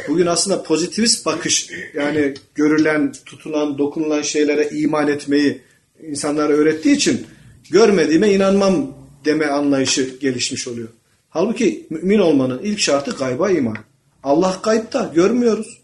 [0.09, 5.61] Bugün aslında pozitivist bakış yani görülen, tutulan, dokunulan şeylere iman etmeyi
[6.03, 7.27] insanlara öğrettiği için
[7.70, 8.94] görmediğime inanmam
[9.25, 10.88] deme anlayışı gelişmiş oluyor.
[11.31, 13.77] Halbuki mümin olmanın ilk şartı gayba iman.
[14.22, 15.82] Allah gayipta görmüyoruz.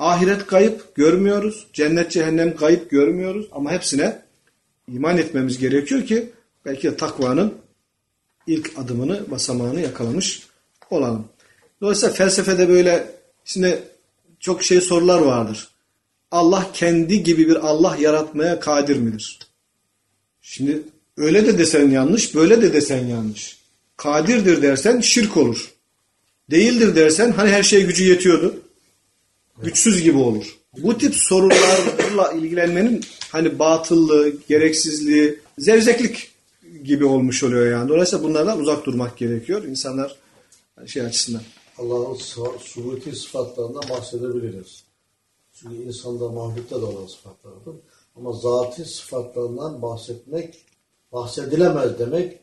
[0.00, 1.66] Ahiret kayıp görmüyoruz.
[1.72, 3.46] Cennet cehennem kayıp görmüyoruz.
[3.52, 4.22] Ama hepsine
[4.88, 6.30] iman etmemiz gerekiyor ki
[6.64, 7.54] belki de takvanın
[8.46, 10.42] ilk adımını, basamağını yakalamış
[10.90, 11.28] olalım.
[11.80, 13.06] Dolayısıyla felsefede böyle
[13.44, 13.82] şimdi
[14.40, 15.68] çok şey sorular vardır.
[16.30, 19.38] Allah kendi gibi bir Allah yaratmaya kadir midir?
[20.42, 20.82] Şimdi
[21.16, 23.58] öyle de desen yanlış, böyle de desen yanlış.
[23.96, 25.70] Kadirdir dersen şirk olur.
[26.50, 28.62] Değildir dersen hani her şeye gücü yetiyordu.
[29.62, 30.58] Güçsüz gibi olur.
[30.78, 33.00] Bu tip sorularla ilgilenmenin
[33.32, 36.30] hani batıllığı, gereksizliği, zevzeklik
[36.84, 37.88] gibi olmuş oluyor yani.
[37.88, 40.16] Dolayısıyla bunlardan uzak durmak gerekiyor insanlar
[40.86, 41.42] şey açısından.
[41.78, 42.14] Allah'ın
[42.58, 44.84] subuti sıfatlarından bahsedebiliriz.
[45.52, 47.74] Çünkü insanda, mahlukta da olan sıfatlardır.
[48.16, 50.64] Ama zati sıfatlarından bahsetmek,
[51.12, 52.40] bahsedilemez demek,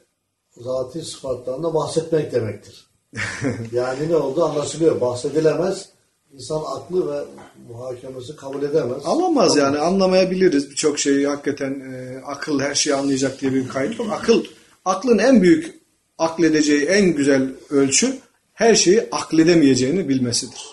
[0.58, 2.88] zati sıfatlarından bahsetmek demektir.
[3.72, 5.02] yani ne oldu anlaşılıyor.
[5.02, 5.90] Bahsedilemez,
[6.34, 7.26] insan aklı ve
[7.70, 9.02] muhakemesi kabul edemez.
[9.06, 14.00] Alamaz Ama, yani anlamayabiliriz birçok şeyi hakikaten e, akıl her şeyi anlayacak diye bir kayıt
[14.00, 14.08] yok.
[14.12, 14.44] Akıl,
[14.86, 15.78] aklın en büyük
[16.18, 18.18] akledeceği en güzel ölçü
[18.54, 20.66] her şeyi akledemeyeceğini bilmesidir.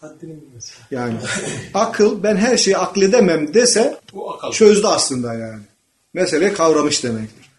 [0.00, 0.72] Haddini bilmesi.
[0.90, 1.14] Yani
[1.74, 4.00] akıl ben her şeyi akledemem dese
[4.52, 5.62] çözdü aslında yani.
[6.14, 7.50] Mesele kavramış demektir.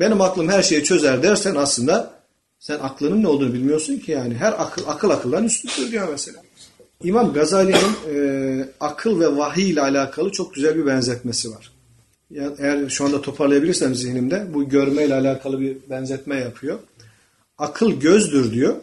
[0.00, 2.16] Benim aklım her şeyi çözer dersen aslında
[2.58, 4.34] sen aklının ne olduğunu bilmiyorsun ki yani.
[4.34, 6.45] Her akıl akıl akıldan üstündür diyor mesela.
[7.02, 11.72] İmam Gazali'nin e, akıl ve vahiy ile alakalı çok güzel bir benzetmesi var.
[12.30, 16.78] Yani eğer şu anda toparlayabilirsem zihnimde bu görme ile alakalı bir benzetme yapıyor.
[17.58, 18.76] Akıl gözdür diyor.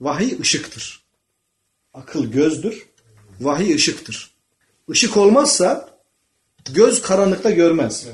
[0.00, 1.04] Vahiy ışıktır.
[1.94, 2.86] Akıl gözdür.
[3.40, 4.34] Vahiy ışıktır.
[4.88, 5.88] Işık olmazsa
[6.74, 8.06] göz karanlıkta görmez.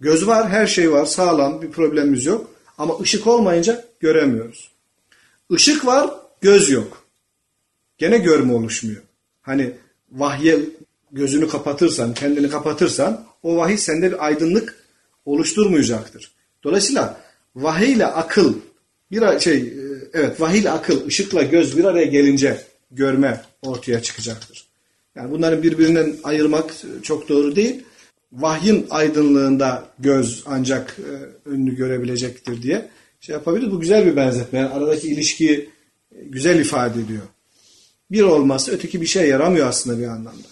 [0.00, 2.50] Göz var, her şey var, sağlam, bir problemimiz yok.
[2.78, 4.70] Ama ışık olmayınca göremiyoruz.
[5.50, 7.05] Işık var, göz yok.
[7.98, 9.02] Gene görme oluşmuyor.
[9.42, 9.72] Hani
[10.12, 10.58] vahye
[11.12, 14.84] gözünü kapatırsan, kendini kapatırsan o vahiy sende bir aydınlık
[15.24, 16.32] oluşturmayacaktır.
[16.64, 17.20] Dolayısıyla
[17.56, 18.54] vahiy ile akıl
[19.10, 19.72] bir şey e,
[20.12, 24.66] evet vahiy ile akıl, ışıkla göz bir araya gelince görme ortaya çıkacaktır.
[25.14, 27.84] Yani bunları birbirinden ayırmak çok doğru değil.
[28.32, 31.10] Vahyin aydınlığında göz ancak e,
[31.50, 32.88] önünü görebilecektir diye
[33.20, 33.72] şey yapabiliriz.
[33.72, 34.58] Bu güzel bir benzetme.
[34.58, 35.70] Yani aradaki ilişkiyi
[36.22, 37.22] güzel ifade ediyor.
[38.10, 40.48] Bir olmazsa öteki bir şey yaramıyor aslında bir anlamda.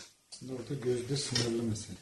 [0.51, 1.95] Orada gözde sınırlı mesela.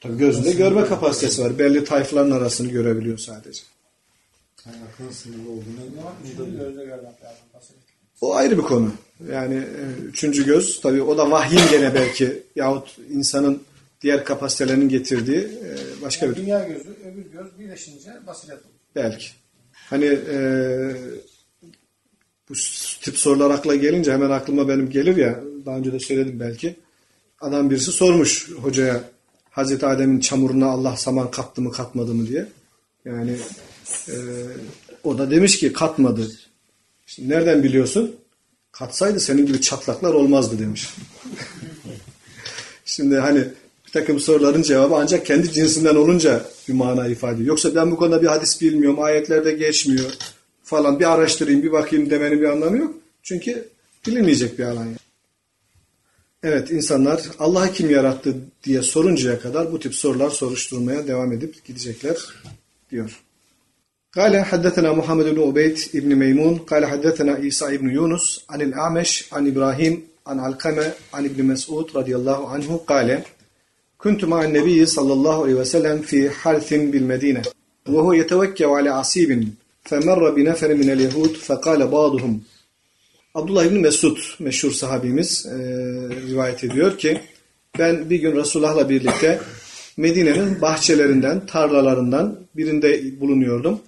[0.00, 1.58] Tabii gözünde görme kapasitesi var.
[1.58, 3.62] Belli tayfların arasını görebiliyor sadece.
[5.12, 5.40] Sınırlı
[6.24, 7.44] Üçüncü gözle görmek lazım.
[7.54, 7.76] Basın.
[8.20, 8.92] O ayrı bir konu.
[9.32, 13.62] Yani e, üçüncü göz tabii o da vahyin gene belki yahut insanın
[14.02, 18.74] diğer kapasitelerinin getirdiği e, başka Yani bir dünya gözü, öbür göz birleşince basiret olur.
[18.94, 19.26] belki.
[19.72, 20.36] Hani e,
[22.50, 22.54] bu
[23.02, 26.76] tip sorular akla gelince hemen aklıma benim gelir ya daha önce de söyledim belki.
[27.40, 29.04] Adam birisi sormuş hocaya
[29.50, 32.46] Hazreti Adem'in çamuruna Allah saman kattı mı katmadı mı diye.
[33.04, 33.36] Yani
[34.08, 34.14] e,
[35.04, 36.30] o da demiş ki katmadı.
[37.06, 38.16] Şimdi nereden biliyorsun?
[38.72, 40.88] Katsaydı senin gibi çatlaklar olmazdı demiş.
[42.84, 43.44] Şimdi hani
[43.86, 47.48] bir takım soruların cevabı ancak kendi cinsinden olunca bir mana ifade ediyor.
[47.48, 50.10] Yoksa ben bu konuda bir hadis bilmiyorum, ayetlerde geçmiyor
[50.69, 52.93] falan bir araştırayım, bir bakayım demenin bir anlamı yok.
[53.23, 53.67] Çünkü
[54.07, 54.85] bilinmeyecek bir alan.
[54.85, 54.95] Yani.
[56.43, 62.17] Evet insanlar Allah'ı kim yarattı diye soruncaya kadar bu tip sorular soruşturmaya devam edip gidecekler
[62.91, 63.21] diyor.
[64.19, 69.43] قال حدثنا محمد بن عبيد بن ميمون قال حدثنا عيسى بن يونس عن الأعمش عن
[69.51, 69.93] إبراهيم
[70.27, 73.09] عن علقمة عن ابن مسعود رضي الله عنه قال
[73.97, 77.41] كنت مع النبي صلى الله عليه وسلم في حرث بالمدينة
[77.89, 79.49] وهو يتوكل على عصيب
[79.89, 82.39] فمر بنفر من اليهود فقال بعضهم
[83.35, 85.57] Abdullah İbni Mesud meşhur sahabimiz e,
[86.27, 87.21] rivayet ediyor ki
[87.79, 89.39] ben bir gün Resulullah'la birlikte
[89.97, 93.79] Medine'nin bahçelerinden, tarlalarından birinde bulunuyordum.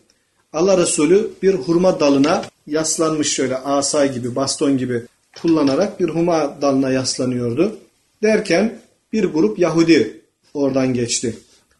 [0.53, 5.03] Allah Resulü bir hurma dalına yaslanmış şöyle asa gibi, baston gibi
[5.41, 7.77] kullanarak bir hurma dalına yaslanıyordu.
[8.23, 8.79] Derken
[9.13, 10.21] bir grup Yahudi
[10.53, 11.37] oradan geçti.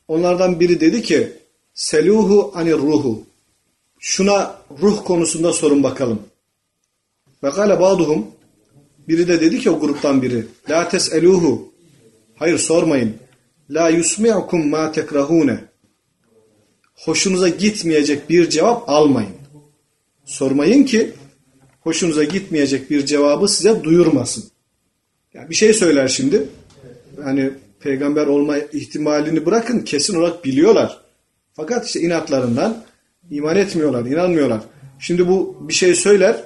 [0.08, 1.32] Onlardan biri dedi ki
[1.74, 3.24] Seluhu anir ruhu.
[4.05, 6.23] Şuna ruh konusunda sorun bakalım.
[7.43, 8.27] Ve kâle ba'duhum
[9.09, 11.73] biri de dedi ki o gruptan biri La tes'eluhu
[12.37, 13.17] Hayır sormayın.
[13.71, 15.65] La yusmi'ukum ma tekrahune
[16.95, 19.33] Hoşunuza gitmeyecek bir cevap almayın.
[20.25, 21.13] Sormayın ki
[21.81, 24.45] hoşunuza gitmeyecek bir cevabı size duyurmasın.
[25.35, 26.49] Yani bir şey söyler şimdi.
[27.25, 31.01] Hani peygamber olma ihtimalini bırakın kesin olarak biliyorlar.
[31.53, 32.85] Fakat işte inatlarından
[33.31, 34.61] iman etmiyorlar, inanmıyorlar.
[34.99, 36.37] Şimdi bu bir şey söyler.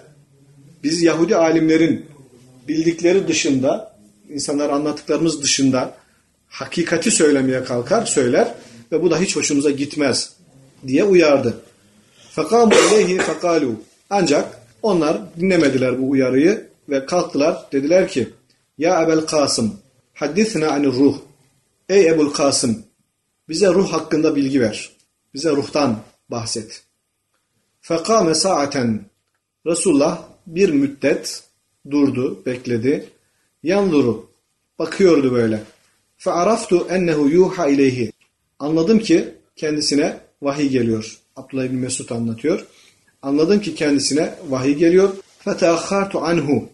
[0.83, 2.07] Biz Yahudi alimlerin
[2.69, 3.97] bildikleri dışında,
[4.29, 5.95] insanlar anlattıklarımız dışında
[6.49, 8.55] hakikati söylemeye kalkar, söyler
[8.93, 10.33] ve bu da hiç hoşumuza gitmez
[10.87, 11.61] diye uyardı.
[12.31, 13.75] Fekamu aleyhi fekalu.
[14.11, 17.67] Ancak onlar dinlemediler bu uyarıyı ve kalktılar.
[17.73, 18.29] Dediler ki
[18.79, 19.79] Ya Ebel Kasım
[20.15, 21.17] haddithna anir ruh.
[21.89, 22.83] Ey Ebul Kasım
[23.49, 24.91] bize ruh hakkında bilgi ver.
[25.35, 25.99] Bize ruhtan
[26.31, 26.83] bahset.
[27.81, 29.07] Fekame saaten
[29.67, 31.43] Resulullah bir müddet
[31.91, 33.09] durdu, bekledi.
[33.63, 34.31] Yanzuru
[34.79, 35.63] bakıyordu böyle.
[36.17, 38.13] Fe'araftu ennehu yuha ileyhi.
[38.59, 41.19] Anladım ki kendisine vahiy geliyor.
[41.37, 42.67] Abdullah bin Mesud anlatıyor.
[43.23, 45.11] Anladım ki kendisine vahiy geliyor.
[45.39, 46.69] Feteahhartu anhu.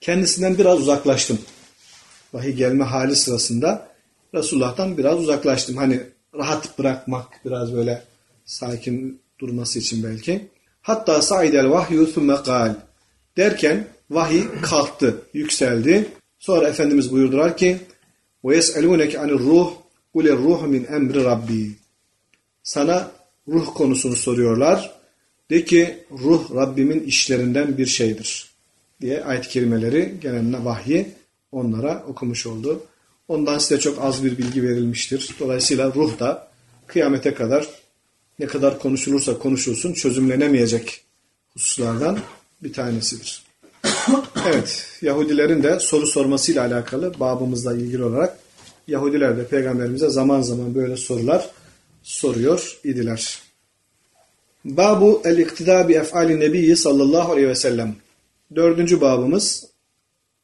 [0.00, 1.38] Kendisinden biraz uzaklaştım.
[2.32, 3.88] Vahiy gelme hali sırasında
[4.34, 5.76] Resulullah'tan biraz uzaklaştım.
[5.76, 6.00] Hani
[6.34, 8.02] rahat bırakmak, biraz böyle
[8.49, 10.47] sakin durması için belki.
[10.81, 12.75] Hatta sa'idel vahyu thumme kal.
[13.37, 16.07] Derken vahiy kalktı, yükseldi.
[16.39, 17.77] Sonra Efendimiz buyurdular ki
[18.43, 19.69] وَيَسْأَلُونَكَ عَنِ الرُّحِ
[20.15, 21.71] قُلِ الرُّحُ مِنْ اَمْرِ رَبِّي
[22.63, 23.11] Sana
[23.47, 24.95] ruh konusunu soruyorlar.
[25.49, 28.49] De ki ruh Rabbimin işlerinden bir şeydir.
[29.01, 31.07] Diye ayet-i kerimeleri gelen vahyi
[31.51, 32.83] onlara okumuş oldu.
[33.27, 35.35] Ondan size çok az bir bilgi verilmiştir.
[35.39, 36.51] Dolayısıyla ruh da
[36.87, 37.67] kıyamete kadar
[38.40, 41.00] ne kadar konuşulursa konuşulsun çözümlenemeyecek
[41.54, 42.18] hususlardan
[42.62, 43.42] bir tanesidir.
[44.48, 48.38] Evet, Yahudilerin de soru sormasıyla alakalı babımızla ilgili olarak
[48.88, 51.50] Yahudiler de peygamberimize zaman zaman böyle sorular
[52.02, 53.38] soruyor idiler.
[54.64, 57.96] Babu el-iktida bi ef'ali nebiyyi sallallahu aleyhi ve sellem.
[58.56, 59.66] Dördüncü babımız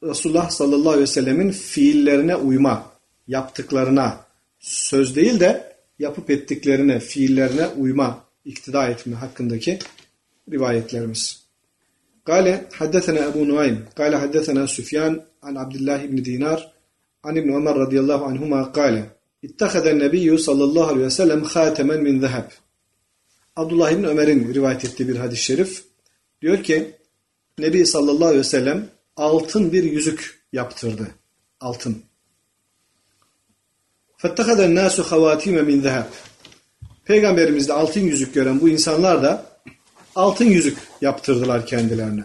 [0.03, 2.93] Resulullah sallallahu aleyhi ve sellemin fiillerine uyma,
[3.29, 4.21] yaptıklarına,
[4.61, 9.79] söz değil de yapıp ettiklerine, fiillerine uyma, iktida etme hakkındaki
[10.53, 11.47] rivayetlerimiz.
[12.25, 16.73] Kale haddesena Ebu Nuaym, kale haddesena Süfyan an Abdullah ibn Dinar
[17.23, 22.51] an İbn Ömer radıyallahu anhuma kale İtteheden Nebiyyü sallallahu aleyhi ve sellem hatemen min zeheb.
[23.57, 25.85] Abdullah İbni Ömer'in rivayet ettiği bir hadis-i şerif
[26.43, 26.91] diyor ki
[27.59, 31.09] Nebi sallallahu aleyhi ve sellem altın bir yüzük yaptırdı.
[31.61, 32.03] Altın.
[34.22, 36.04] فَاتَّخَذَ النَّاسُ خَوَاتِيمَ مِنْ ذَهَبٍ
[37.06, 39.46] Peygamberimizde altın yüzük gören bu insanlar da
[40.16, 42.24] altın yüzük yaptırdılar kendilerine.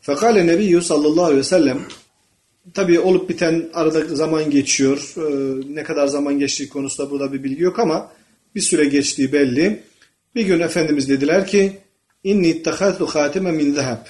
[0.00, 1.80] Fekale Nebiyyü sallallahu aleyhi ve sellem
[2.74, 5.14] tabi olup biten arada zaman geçiyor.
[5.16, 8.12] Ee, ne kadar zaman geçtiği konusunda burada bir bilgi yok ama
[8.54, 9.82] bir süre geçtiği belli.
[10.34, 11.78] Bir gün Efendimiz dediler ki
[12.24, 14.06] inni ittehatu hatime min zeheb.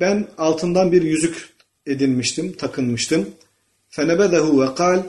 [0.00, 1.48] Ben altından bir yüzük
[1.86, 3.28] edinmiştim, takınmıştım.
[3.88, 5.02] Fenebedehu ve kal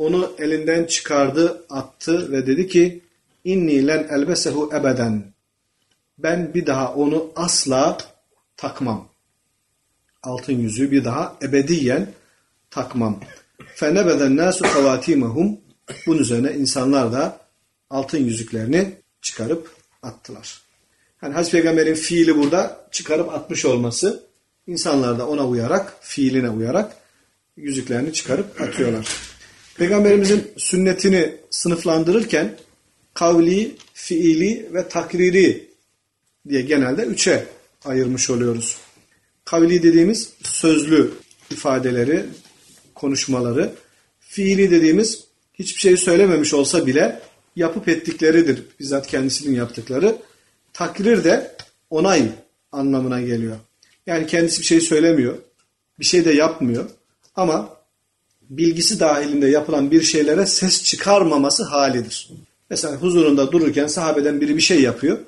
[0.00, 3.00] onu elinden çıkardı, attı ve dedi ki
[3.44, 5.24] inni len elbesehu ebeden.
[6.18, 7.98] Ben bir daha onu asla
[8.56, 9.08] takmam.
[10.22, 12.06] Altın yüzüğü bir daha ebediyen
[12.70, 13.20] takmam.
[13.74, 15.60] Fenebeden nasu havatimahum.
[16.06, 17.40] Bunun üzerine insanlar da
[17.90, 19.70] altın yüzüklerini çıkarıp
[20.02, 20.60] attılar.
[21.22, 24.24] Yani Hazreti Peygamber'in fiili burada çıkarıp atmış olması
[24.66, 26.96] insanlar da ona uyarak, fiiline uyarak
[27.56, 29.39] yüzüklerini çıkarıp atıyorlar.
[29.80, 32.56] Peygamberimizin sünnetini sınıflandırırken
[33.14, 35.68] kavli, fiili ve takriri
[36.48, 37.46] diye genelde üçe
[37.84, 38.76] ayırmış oluyoruz.
[39.44, 41.10] Kavli dediğimiz sözlü
[41.50, 42.24] ifadeleri,
[42.94, 43.72] konuşmaları,
[44.20, 47.20] fiili dediğimiz hiçbir şey söylememiş olsa bile
[47.56, 48.62] yapıp ettikleridir.
[48.80, 50.16] Bizzat kendisinin yaptıkları.
[50.72, 51.56] Takrir de
[51.90, 52.28] onay
[52.72, 53.56] anlamına geliyor.
[54.06, 55.38] Yani kendisi bir şey söylemiyor,
[55.98, 56.90] bir şey de yapmıyor
[57.36, 57.79] ama
[58.50, 62.30] bilgisi dahilinde yapılan bir şeylere ses çıkarmaması halidir.
[62.70, 65.18] Mesela huzurunda dururken sahabeden biri bir şey yapıyor.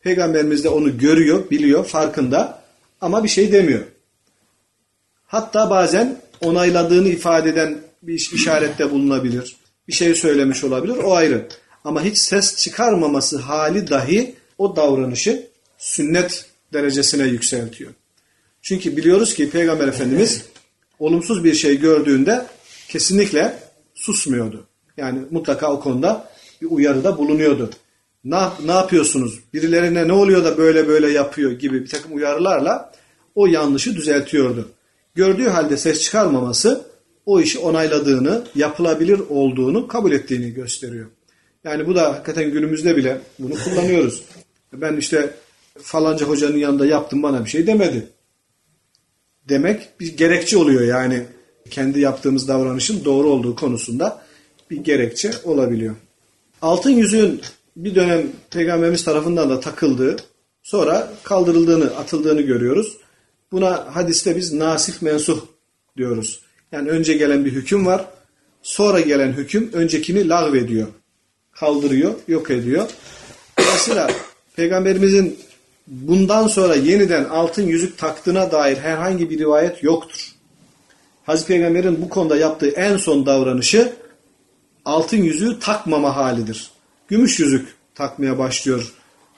[0.00, 2.62] Peygamberimiz de onu görüyor, biliyor, farkında
[3.00, 3.82] ama bir şey demiyor.
[5.26, 9.56] Hatta bazen onayladığını ifade eden bir işarette bulunabilir.
[9.88, 10.96] Bir şey söylemiş olabilir.
[10.96, 11.48] O ayrı.
[11.84, 15.46] Ama hiç ses çıkarmaması hali dahi o davranışı
[15.78, 17.90] sünnet derecesine yükseltiyor.
[18.62, 20.44] Çünkü biliyoruz ki Peygamber Efendimiz
[20.98, 22.46] olumsuz bir şey gördüğünde
[22.92, 23.58] kesinlikle
[23.94, 24.66] susmuyordu.
[24.96, 26.28] Yani mutlaka o konuda
[26.62, 27.70] bir uyarıda bulunuyordu.
[28.24, 29.40] Ne, ne yapıyorsunuz?
[29.54, 32.92] Birilerine ne oluyor da böyle böyle yapıyor gibi bir takım uyarılarla
[33.34, 34.68] o yanlışı düzeltiyordu.
[35.14, 36.86] Gördüğü halde ses çıkarmaması
[37.26, 41.06] o işi onayladığını, yapılabilir olduğunu kabul ettiğini gösteriyor.
[41.64, 44.24] Yani bu da hakikaten günümüzde bile bunu kullanıyoruz.
[44.72, 45.34] Ben işte
[45.78, 48.08] falanca hocanın yanında yaptım bana bir şey demedi.
[49.48, 51.26] Demek bir gerekçe oluyor yani
[51.72, 54.22] kendi yaptığımız davranışın doğru olduğu konusunda
[54.70, 55.94] bir gerekçe olabiliyor.
[56.62, 57.40] Altın yüzüğün
[57.76, 60.16] bir dönem peygamberimiz tarafından da takıldığı,
[60.62, 62.96] sonra kaldırıldığını, atıldığını görüyoruz.
[63.52, 65.40] Buna hadiste biz nasih mensuh
[65.96, 66.40] diyoruz.
[66.72, 68.04] Yani önce gelen bir hüküm var,
[68.62, 70.88] sonra gelen hüküm öncekini lağvediyor,
[71.52, 72.88] kaldırıyor, yok ediyor.
[73.58, 74.10] Dolayısıyla
[74.56, 75.38] peygamberimizin
[75.86, 80.31] bundan sonra yeniden altın yüzük taktığına dair herhangi bir rivayet yoktur.
[81.26, 83.92] Hazreti Peygamber'in bu konuda yaptığı en son davranışı
[84.84, 86.70] altın yüzüğü takmama halidir.
[87.08, 88.92] Gümüş yüzük takmaya başlıyor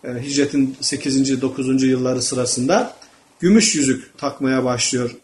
[0.05, 1.43] e, hicretin 8.
[1.43, 1.83] 9.
[1.83, 2.93] yılları sırasında.
[3.41, 5.17] Gümüş yüzük takmaya başlıyor.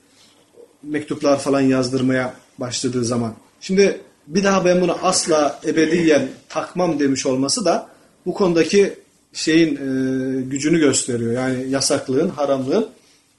[0.83, 3.35] Mektuplar falan yazdırmaya başladığı zaman.
[3.61, 7.89] Şimdi bir daha ben bunu asla ebediyen takmam demiş olması da
[8.27, 8.95] bu konudaki
[9.33, 11.33] şeyin e, gücünü gösteriyor.
[11.33, 12.89] Yani yasaklığın, haramlığın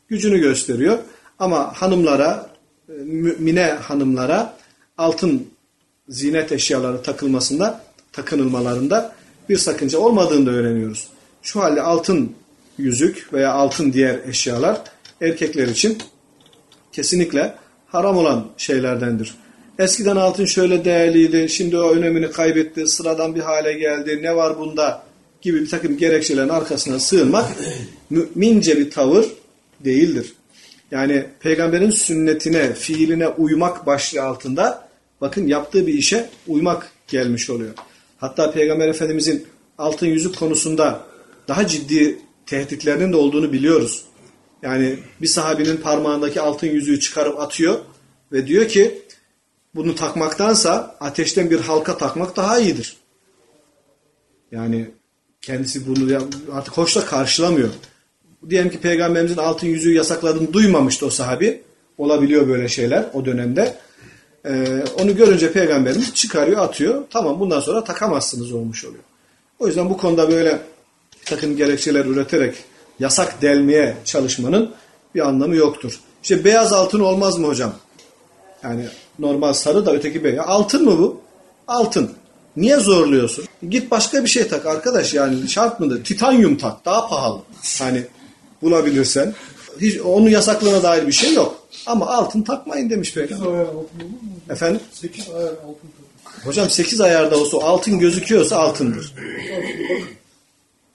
[0.10, 0.98] gücünü gösteriyor.
[1.40, 2.50] Ama hanımlara,
[3.06, 4.58] mümine hanımlara
[4.98, 5.48] altın
[6.10, 9.16] zinet eşyaları takılmasında, takınılmalarında
[9.50, 11.08] bir sakınca olmadığını da öğreniyoruz.
[11.42, 12.36] Şu halde altın
[12.78, 14.82] yüzük veya altın diğer eşyalar
[15.22, 15.98] erkekler için
[16.92, 17.56] kesinlikle
[17.88, 19.36] haram olan şeylerdendir.
[19.80, 25.04] Eskiden altın şöyle değerliydi, şimdi o önemini kaybetti, sıradan bir hale geldi, ne var bunda
[25.42, 27.46] gibi bir takım gerekçelerin arkasına sığınmak
[28.10, 29.26] mümince bir tavır
[29.80, 30.34] değildir.
[30.92, 34.90] Yani peygamberin sünnetine, fiiline uymak başlığı altında
[35.22, 37.74] bakın yaptığı bir işe uymak gelmiş oluyor.
[38.18, 41.06] Hatta peygamber efendimizin altın yüzük konusunda
[41.48, 44.06] daha ciddi tehditlerinin de olduğunu biliyoruz.
[44.62, 47.80] Yani bir sahabinin parmağındaki altın yüzüğü çıkarıp atıyor
[48.32, 49.02] ve diyor ki
[49.76, 52.98] bunu takmaktansa ateşten bir halka takmak daha iyidir.
[54.52, 54.92] Yani
[55.42, 57.70] kendisi bunu artık hoşla karşılamıyor.
[58.50, 61.62] Diyelim ki peygamberimizin altın yüzüğü yasakladığını duymamıştı o sahabi.
[61.98, 63.74] Olabiliyor böyle şeyler o dönemde.
[64.46, 67.04] Ee, onu görünce peygamberimiz çıkarıyor atıyor.
[67.10, 69.04] Tamam bundan sonra takamazsınız olmuş oluyor.
[69.60, 70.60] O yüzden bu konuda böyle
[71.26, 72.56] takım gerekçeler üreterek
[73.00, 74.72] yasak delmeye çalışmanın
[75.16, 76.00] bir anlamı yoktur.
[76.24, 77.74] İşte beyaz altın olmaz mı hocam?
[78.64, 78.86] Yani
[79.20, 80.46] normal sarı da öteki beyaz.
[80.48, 81.22] Altın mı bu?
[81.68, 82.12] Altın.
[82.58, 83.46] Niye zorluyorsun?
[83.70, 86.04] Git başka bir şey tak arkadaş yani şart mıdır?
[86.04, 87.40] Titanyum tak daha pahalı.
[87.80, 88.04] Hani
[88.62, 89.34] bulabilirsen.
[89.82, 91.68] Hiç onu yasaklığına dair bir şey yok.
[91.86, 93.60] Ama altın takmayın demiş 8 peygamber.
[93.60, 93.68] ayar?
[94.50, 94.82] Efendim?
[94.92, 95.90] 8 ayar altın.
[96.44, 99.14] Hocam 8 ayarda olsa altın gözüküyorsa altındır.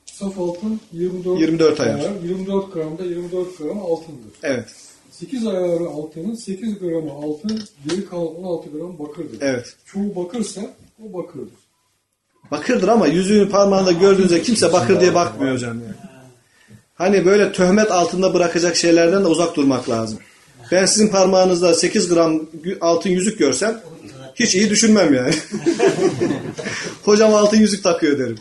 [0.06, 2.10] Saf altın 24, 24 ayar.
[2.24, 4.32] 24 gramda 24 gram altındır.
[4.42, 4.68] Evet.
[5.10, 9.38] 8 ayarı altının 8 gramı altın, geri kalan 16 gram bakırdır.
[9.40, 9.76] Evet.
[9.86, 10.60] Çoğu bakırsa
[11.04, 11.58] o bakırdır.
[12.50, 16.05] Bakırdır ama yüzüğün parmağında gördüğünüzde kimse bakır diye bakmıyor hocam yani.
[16.96, 20.18] Hani böyle töhmet altında bırakacak şeylerden de uzak durmak lazım.
[20.72, 22.40] Ben sizin parmağınızda 8 gram
[22.80, 23.80] altın yüzük görsem
[24.34, 25.34] hiç iyi düşünmem yani.
[27.04, 28.38] Hocam altın yüzük takıyor derim.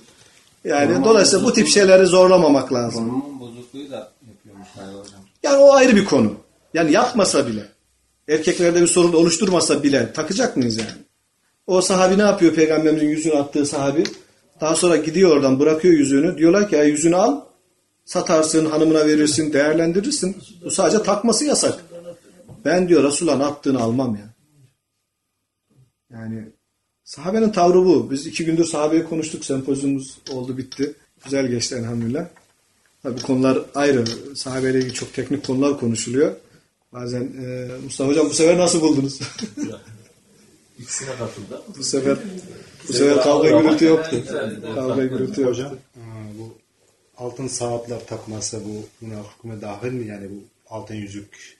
[0.64, 3.10] Yani dolayısıyla bu tip şeyleri zorlamamak lazım.
[3.10, 5.20] Konumun bozukluğu da yapıyormuş galiba hocam.
[5.44, 6.34] Yani o ayrı bir konu.
[6.74, 7.66] Yani yapmasa bile,
[8.30, 10.90] erkeklerde bir sorun oluşturmasa bile takacak mıyız yani?
[11.68, 14.04] O sahabi ne yapıyor peygamberimizin yüzüğünü attığı sahabi?
[14.62, 16.38] Daha sonra gidiyor oradan bırakıyor yüzüğünü.
[16.38, 17.42] Diyorlar ki ya yüzüğünü al,
[18.06, 20.38] satarsın, hanımına verirsin, değerlendirirsin.
[20.66, 21.86] Bu sadece takması yasak.
[22.66, 24.36] Ben diyor Resulullah'ın attığını almam ya.
[26.12, 26.44] Yani
[27.04, 28.12] sahabenin tavrı bu.
[28.12, 29.46] Biz iki gündür sahabeyi konuştuk.
[29.46, 30.94] Sempozyumumuz oldu bitti.
[31.24, 32.28] Güzel geçti elhamdülillah.
[33.04, 34.06] Tabii konular ayrı.
[34.36, 36.36] Sahabeyle ilgili çok teknik konular konuşuluyor.
[36.94, 39.20] Bazen e, Mustafa Hocam bu sefer nasıl buldunuz?
[40.80, 41.62] İkisine katıldı.
[41.78, 42.18] bu sefer
[42.88, 44.24] bu sefer kavga gürültü yoktu.
[44.76, 45.78] Kavga gürültü yoktu.
[47.18, 51.58] Altın saatler takması bu buna hükme dahil mi yani bu altın yüzük?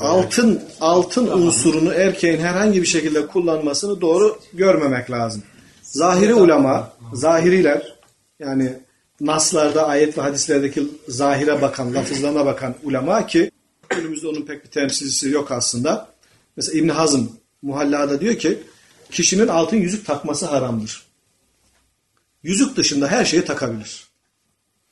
[0.00, 5.42] Altın altın unsurunu erkeğin herhangi bir şekilde kullanmasını doğru görmemek lazım.
[5.82, 7.94] Zahiri ulema, zahiriler
[8.38, 8.72] yani
[9.20, 13.50] naslarda, ayet ve hadislerdeki zahire bakan, lafızlarına bakan ulema ki
[13.88, 16.08] günümüzde onun pek bir temsilcisi yok aslında.
[16.56, 17.22] Mesela İbn Hazm
[17.62, 18.58] Muhalla'da diyor ki
[19.10, 21.02] kişinin altın yüzük takması haramdır.
[22.42, 24.03] Yüzük dışında her şeyi takabilir.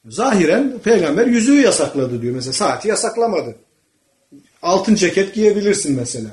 [0.09, 2.35] Zahiren peygamber yüzüğü yasakladı diyor.
[2.35, 3.57] Mesela saati yasaklamadı.
[4.63, 6.31] Altın ceket giyebilirsin mesela.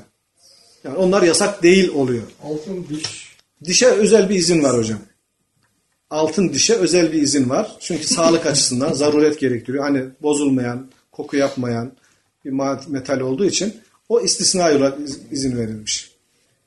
[0.83, 2.23] Yani onlar yasak değil oluyor.
[2.43, 3.29] Altın diş.
[3.65, 4.99] Dişe özel bir izin var hocam.
[6.09, 7.77] Altın dişe özel bir izin var.
[7.79, 9.83] Çünkü sağlık açısından zaruret gerektiriyor.
[9.83, 11.91] Hani bozulmayan, koku yapmayan
[12.45, 12.51] bir
[12.87, 13.73] metal olduğu için
[14.09, 16.11] o istisnai olarak iz- izin verilmiş.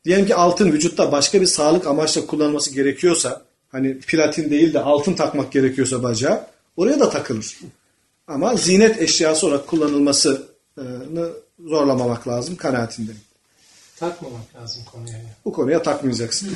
[0.04, 5.14] Diyelim ki altın vücutta başka bir sağlık amaçla kullanılması gerekiyorsa, hani platin değil de altın
[5.14, 7.60] takmak gerekiyorsa bacağa, oraya da takılır.
[8.26, 13.20] Ama zinet eşyası olarak kullanılmasını zorlamamak lazım kanaatindeyim.
[13.96, 15.18] Takmamak lazım konuya.
[15.18, 15.24] ya.
[15.44, 16.50] Bu konuya takmayacaksın.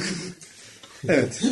[1.09, 1.43] evet.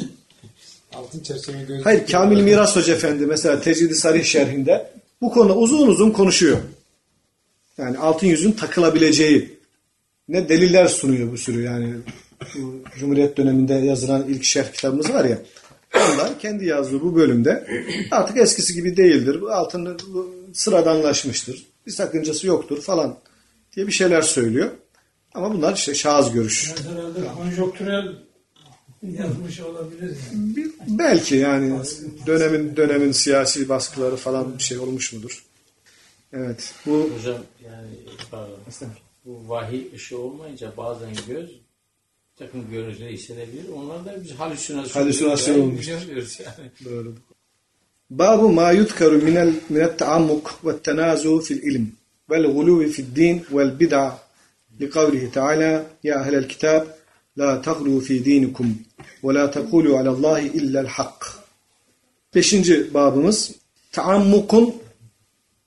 [0.95, 1.83] Altın çerçeve gözlüğü.
[1.83, 4.91] Hayır Kamil Miras Hoca Efendi mesela Tecrid-i Sarih şerhinde
[5.21, 6.59] bu konuda uzun uzun konuşuyor.
[7.79, 9.59] Yani altın yüzün takılabileceği
[10.29, 11.95] ne deliller sunuyor bu sürü yani
[12.55, 15.39] bu Cumhuriyet döneminde yazılan ilk şerh kitabımız var ya
[16.13, 17.67] ondan kendi yazdığı bu bölümde
[18.11, 19.41] artık eskisi gibi değildir.
[19.41, 21.67] Bu altın bu sıradanlaşmıştır.
[21.87, 23.17] Bir sakıncası yoktur falan
[23.77, 24.71] diye bir şeyler söylüyor.
[25.35, 26.75] Ama bunlar işte şahıs görüş.
[26.91, 28.17] Herhalde konjonktürel
[29.03, 30.73] yazmış olabilir yani.
[30.89, 31.79] Belki yani
[32.27, 35.45] dönemin dönemin siyasi baskıları falan bir şey olmuş mudur?
[36.33, 36.75] Evet.
[36.87, 37.89] Bu Hocam yani
[38.31, 38.59] pardon.
[39.25, 41.64] Bu vahiy ışığı olmayınca bazen göz
[42.39, 43.69] takım görüntüleri hissedebilir.
[43.77, 46.03] Onlar da biz halüsinasyon, Halüsinasyon olmuştur.
[46.03, 46.71] biliyoruz yani.
[46.85, 47.15] doğru.
[48.11, 51.87] Babu ma yudkaru minel minet taammuk ve tenazu fil ilm
[52.31, 54.19] vel guluvi fil din vel bid'a
[54.81, 56.87] li kavlihi teala ya ehlel kitab
[57.39, 58.79] la taglu fi dinikum
[59.25, 61.39] ve la tekulu alallahi illel hak.
[62.35, 63.53] Beşinci babımız
[63.93, 64.75] taammukun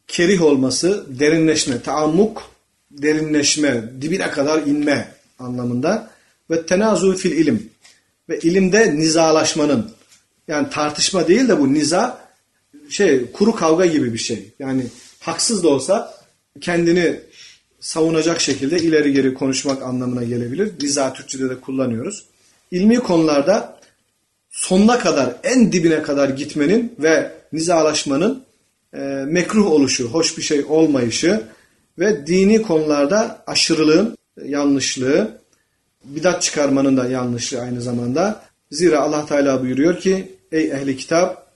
[0.07, 2.51] kerih olması, derinleşme, taammuk,
[2.91, 6.11] derinleşme, dibine kadar inme anlamında
[6.51, 7.69] ve tenazu fil ilim
[8.29, 9.91] ve ilimde nizalaşmanın
[10.47, 12.27] yani tartışma değil de bu niza
[12.89, 14.53] şey kuru kavga gibi bir şey.
[14.59, 14.83] Yani
[15.19, 16.17] haksız da olsa
[16.61, 17.19] kendini
[17.79, 20.71] savunacak şekilde ileri geri konuşmak anlamına gelebilir.
[20.81, 22.25] Niza Türkçe'de de kullanıyoruz.
[22.71, 23.79] İlmi konularda
[24.49, 28.43] sonuna kadar, en dibine kadar gitmenin ve nizalaşmanın
[28.93, 31.41] e, mekruh oluşu, hoş bir şey olmayışı
[31.99, 35.41] ve dini konularda aşırılığın yanlışlığı,
[36.07, 38.41] bidat çıkarmanın da yanlışlığı aynı zamanda.
[38.71, 41.47] Zira Allah Teala buyuruyor ki ey ehli kitap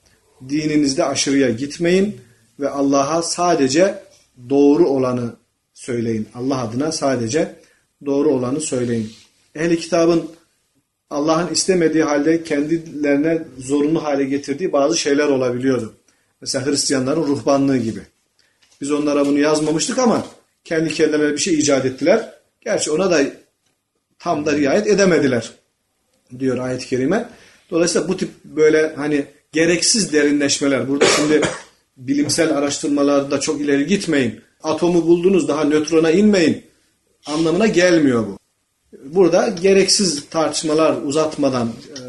[0.48, 2.16] dininizde aşırıya gitmeyin
[2.60, 4.02] ve Allah'a sadece
[4.48, 5.34] doğru olanı
[5.74, 6.28] söyleyin.
[6.34, 7.54] Allah adına sadece
[8.06, 9.12] doğru olanı söyleyin.
[9.54, 10.30] Ehli kitabın
[11.10, 15.94] Allah'ın istemediği halde kendilerine zorunlu hale getirdiği bazı şeyler olabiliyordu.
[16.40, 18.00] Mesela Hristiyanların ruhbanlığı gibi.
[18.80, 20.26] Biz onlara bunu yazmamıştık ama
[20.64, 22.32] kendi kendilerine bir şey icat ettiler.
[22.60, 23.20] Gerçi ona da
[24.22, 25.50] tam da riayet edemediler
[26.38, 27.28] diyor ayet-i kerime.
[27.70, 30.88] Dolayısıyla bu tip böyle hani gereksiz derinleşmeler.
[30.88, 31.40] Burada şimdi
[31.96, 34.40] bilimsel araştırmalarda çok ileri gitmeyin.
[34.62, 36.62] Atomu buldunuz daha nötrona inmeyin
[37.26, 38.38] anlamına gelmiyor bu.
[39.04, 42.00] Burada gereksiz tartışmalar uzatmadan e,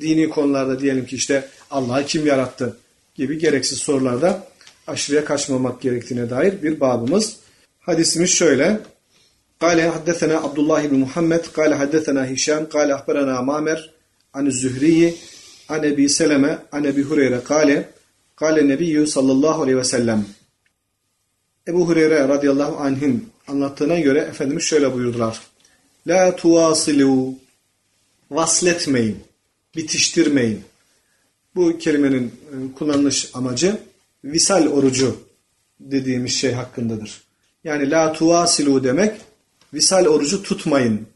[0.00, 2.76] dini konularda diyelim ki işte Allah'ı kim yarattı
[3.14, 4.46] gibi gereksiz sorularda
[4.86, 7.36] aşırıya kaçmamak gerektiğine dair bir babımız.
[7.80, 8.80] Hadisimiz şöyle.
[9.64, 13.94] Kale haddesena Abdullah ibn Muhammed, kale haddesena Hişam, kale ahberena Mamer,
[14.32, 15.16] an Zühriyi,
[15.68, 17.88] an Ebi Seleme, an Ebi Hureyre, kale,
[18.36, 20.26] kale Nebiyyü sallallahu aleyhi ve sellem.
[21.68, 25.40] Ebu Hureyre radıyallahu anh'in anlattığına göre Efendimiz şöyle buyurdular.
[26.06, 27.34] La tuvasilu,
[28.30, 29.18] vasletmeyin,
[29.76, 30.62] bitiştirmeyin.
[31.54, 33.78] Bu kelimenin e, kullanılış amacı
[34.24, 35.16] visal orucu
[35.80, 37.22] dediğimiz şey hakkındadır.
[37.64, 39.12] Yani la tuvasilu demek
[39.74, 41.06] visal orucu tutmayın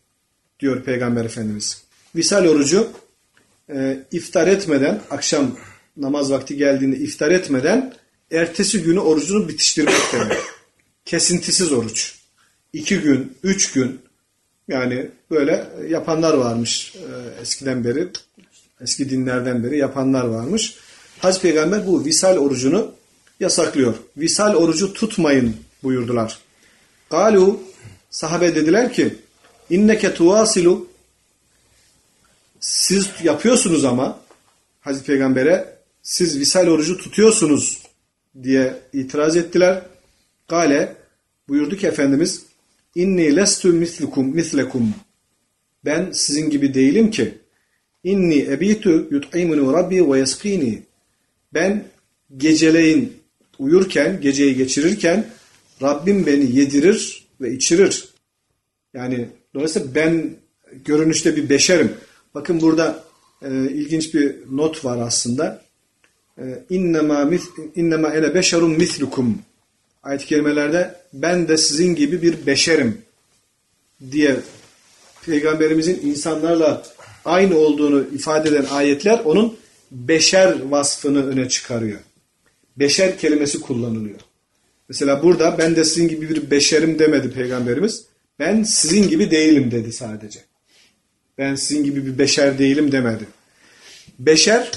[0.61, 1.83] diyor Peygamber Efendimiz.
[2.17, 2.91] Visal orucu
[3.71, 5.57] e, iftar etmeden, akşam
[5.97, 7.95] namaz vakti geldiğinde iftar etmeden
[8.31, 10.39] ertesi günü orucunu bitiştirmek demek.
[11.05, 12.15] Kesintisiz oruç.
[12.73, 14.01] İki gün, üç gün
[14.69, 18.09] yani böyle yapanlar varmış e, eskiden beri.
[18.81, 20.75] Eski dinlerden beri yapanlar varmış.
[21.19, 22.93] Hazreti Peygamber bu visal orucunu
[23.41, 23.95] yasaklıyor.
[24.17, 26.39] Visal orucu tutmayın buyurdular.
[27.11, 27.61] Galu
[28.11, 29.15] sahabe dediler ki
[29.71, 30.89] inneke tuvasilu
[32.61, 34.21] siz yapıyorsunuz ama
[34.81, 37.83] Hazreti Peygamber'e siz visal orucu tutuyorsunuz
[38.43, 39.83] diye itiraz ettiler.
[40.49, 40.97] Gale
[41.49, 42.43] buyurdu ki Efendimiz
[42.95, 44.95] inni lestu mislukum mislekum.
[45.85, 47.39] Ben sizin gibi değilim ki
[48.05, 50.83] inni ebitu yut'imuni rabbi ve yeskini
[51.55, 51.85] ben
[52.37, 53.17] geceleyin
[53.59, 55.27] uyurken geceyi geçirirken
[55.83, 58.09] Rabbim beni yedirir ve içirir.
[58.95, 60.37] Yani dolayısıyla ben
[60.85, 61.93] görünüşte bir beşerim.
[62.35, 63.05] Bakın burada
[63.43, 65.63] e, ilginç bir not var aslında.
[66.39, 66.65] E,
[67.75, 69.39] innema ene beşerun mislukum.
[70.03, 72.99] Ayet-i kerimelerde ben de sizin gibi bir beşerim
[74.13, 74.37] diye
[75.27, 76.83] Peygamberimizin insanlarla
[77.25, 79.57] aynı olduğunu ifade eden ayetler onun
[79.91, 82.01] beşer vasfını öne çıkarıyor.
[82.77, 84.21] Beşer kelimesi kullanılıyor.
[84.89, 88.05] Mesela burada ben de sizin gibi bir beşerim demedi Peygamberimiz.
[88.39, 90.41] Ben sizin gibi değilim dedi sadece.
[91.39, 93.25] Ben sizin gibi bir beşer değilim demedi.
[94.19, 94.71] Beşer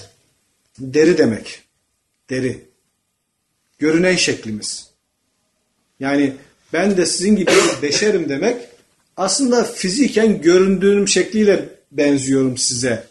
[0.79, 1.61] deri demek.
[2.29, 2.65] Deri.
[3.79, 4.87] Görünen şeklimiz.
[5.99, 6.33] Yani
[6.73, 8.57] ben de sizin gibi bir beşerim demek
[9.17, 13.07] aslında fiziken göründüğüm şekliyle benziyorum size.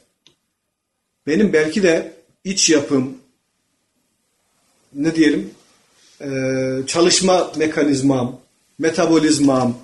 [1.26, 2.12] Benim belki de
[2.44, 3.18] iç yapım
[4.94, 5.50] ne diyelim
[6.86, 8.40] çalışma mekanizmam,
[8.78, 9.76] metabolizmam,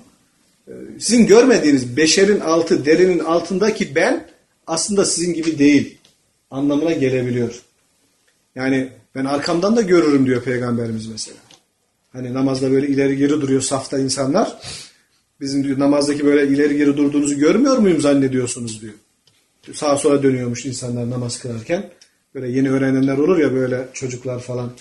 [0.67, 4.27] e, sizin görmediğiniz beşerin altı, derinin altındaki ben
[4.67, 5.97] aslında sizin gibi değil
[6.51, 7.61] anlamına gelebiliyor.
[8.55, 11.37] Yani ben arkamdan da görürüm diyor Peygamberimiz mesela.
[12.13, 14.57] Hani namazda böyle ileri geri duruyor safta insanlar.
[15.41, 18.93] Bizim diyor namazdaki böyle ileri geri durduğunuzu görmüyor muyum zannediyorsunuz diyor.
[19.73, 21.89] Sağa sola dönüyormuş insanlar namaz kılarken.
[22.35, 24.71] Böyle yeni öğrenenler olur ya böyle çocuklar falan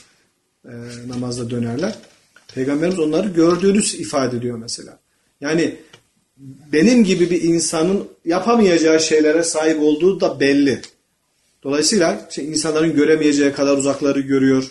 [0.66, 0.72] e,
[1.08, 1.94] namazda dönerler.
[2.54, 4.98] Peygamberimiz onları gördüğünüz ifade ediyor mesela.
[5.40, 5.76] Yani
[6.72, 10.80] benim gibi bir insanın yapamayacağı şeylere sahip olduğu da belli.
[11.62, 14.70] Dolayısıyla işte insanların göremeyeceği kadar uzakları görüyor.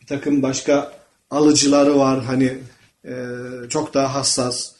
[0.00, 0.92] Bir takım başka
[1.30, 2.58] alıcıları var hani
[3.04, 3.12] e,
[3.68, 4.72] çok daha hassas.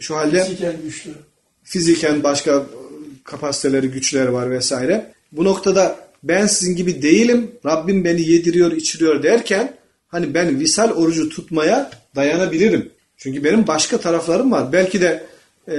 [0.00, 1.10] Şu halde Fiziken güçlü.
[1.62, 2.66] fiziken başka
[3.24, 5.12] kapasiteleri, güçleri var vesaire.
[5.32, 9.76] Bu noktada ben sizin gibi değilim, Rabbim beni yediriyor, içiriyor derken
[10.10, 12.92] hani ben visal orucu tutmaya dayanabilirim.
[13.16, 14.72] Çünkü benim başka taraflarım var.
[14.72, 15.26] Belki de
[15.68, 15.76] e,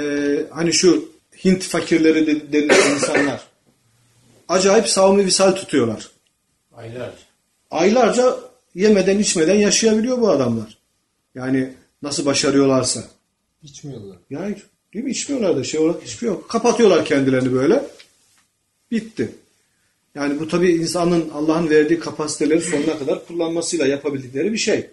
[0.50, 1.12] hani şu
[1.46, 3.42] Hint fakirleri de- denilen insanlar
[4.50, 6.10] acayip savmi visal tutuyorlar.
[6.74, 7.14] Aylarca.
[7.72, 8.36] Aylarca
[8.76, 10.78] yemeden içmeden yaşayabiliyor bu adamlar.
[11.36, 13.04] Yani nasıl başarıyorlarsa.
[13.64, 14.18] İçmiyorlar.
[14.30, 14.56] Yani
[14.94, 15.12] değil mi?
[15.12, 16.50] İçmiyorlar da şey olarak hiçbir yok.
[16.50, 17.84] Kapatıyorlar kendilerini böyle.
[18.92, 19.36] Bitti.
[20.16, 24.90] Yani bu tabii insanın Allah'ın verdiği kapasiteleri sonuna kadar kullanmasıyla yapabildikleri bir şey.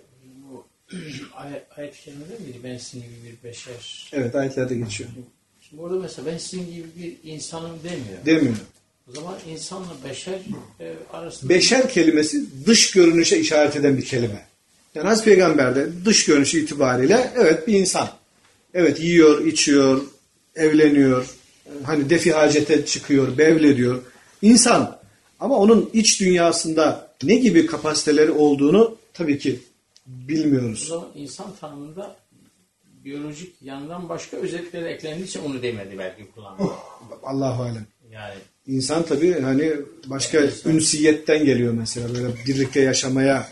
[0.50, 0.64] Bu
[1.34, 2.58] ayet, ayet kerimede miydi?
[2.64, 4.10] Ben sizin gibi bir beşer.
[4.12, 5.10] Evet ayetlerde geçiyor.
[5.60, 8.26] Şimdi burada mesela ben sizin gibi bir insanım demiyor.
[8.26, 8.56] Demiyor.
[9.10, 10.38] O zaman insanla beşer
[10.80, 14.46] e, arasında Beşer kelimesi dış görünüşe işaret eden bir kelime.
[14.94, 18.08] Yani Hazreti Peygamber de dış görünüşü itibariyle evet bir insan.
[18.74, 20.00] Evet yiyor, içiyor,
[20.56, 21.26] evleniyor,
[21.82, 24.02] hani defi hacete çıkıyor, bevlediyor.
[24.42, 24.97] İnsan.
[25.40, 29.60] Ama onun iç dünyasında ne gibi kapasiteleri olduğunu tabii ki
[30.06, 30.88] o bilmiyoruz.
[30.88, 32.16] zaman insan tanımında
[33.04, 36.62] biyolojik yandan başka özellikleri eklendiği için onu demedi belki kullandı.
[37.22, 37.86] Allahu alem.
[38.10, 38.34] Yani
[38.68, 39.72] İnsan tabii hani
[40.06, 43.48] başka ünsiyetten geliyor mesela böyle birlikte yaşamaya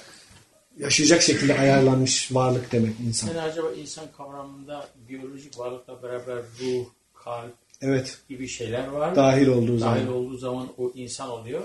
[0.78, 3.28] yaşayacak şekilde ayarlanmış varlık demek insan.
[3.28, 8.18] sen acaba insan kavramında biyolojik varlıkla beraber ruh, kalp Evet.
[8.28, 9.16] gibi şeyler var.
[9.16, 10.12] Dahil olduğu Dahil zaman.
[10.12, 11.62] olduğu zaman o insan oluyor.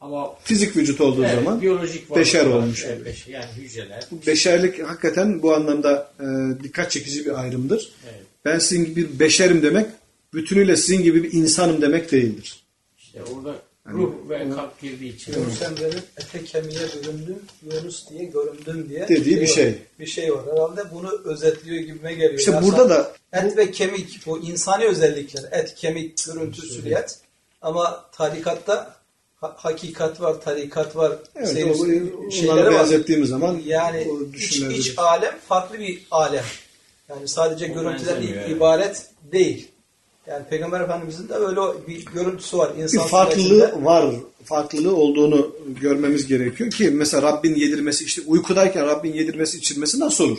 [0.00, 4.04] Ama Fizik vücut olduğu evet, zaman biyolojik beşer olmuş Evet, beşer, yani hücreler.
[4.26, 6.24] beşerlik hakikaten bu anlamda e,
[6.64, 7.92] dikkat çekici bir ayrımdır.
[8.04, 8.22] Evet.
[8.44, 9.86] Ben sizin gibi bir beşerim demek
[10.34, 12.64] bütünüyle sizin gibi bir insanım demek değildir.
[12.98, 13.54] İşte orada
[13.88, 15.32] Ruh ve kalp girdiği için.
[15.32, 17.38] Yunus Emre'nin ete kemiğe büründüm,
[17.72, 19.46] Yunus diye göründüm diye Dediği bir var.
[19.46, 19.74] şey.
[19.98, 20.42] Bir şey var.
[20.52, 22.38] Herhalde bunu özetliyor gibime geliyor.
[22.38, 25.44] İşte Yani burada da Et ve kemik bu insani özellikler.
[25.52, 27.18] Et, kemik, görüntü, süriyet.
[27.62, 28.96] Ama tarikatta
[29.36, 31.12] ha- hakikat var, tarikat var.
[31.36, 32.72] evet, seyir- o- şeyleri var.
[32.74, 36.44] benzettiğimiz zaman Yani o iç, iç alem farklı bir alem.
[37.08, 38.52] Yani sadece O görüntüden benzemiyor yani.
[38.52, 39.68] ibaret değil.
[40.26, 42.76] Yani Peygamber Efendimizin de öyle bir görüntüsü var.
[42.76, 43.84] bir İnsan farklılığı suretinde.
[43.84, 44.14] var.
[44.44, 50.38] Farklılığı olduğunu görmemiz gerekiyor ki mesela Rabbin yedirmesi işte uykudayken Rabbin yedirmesi içirmesi nasıl olur?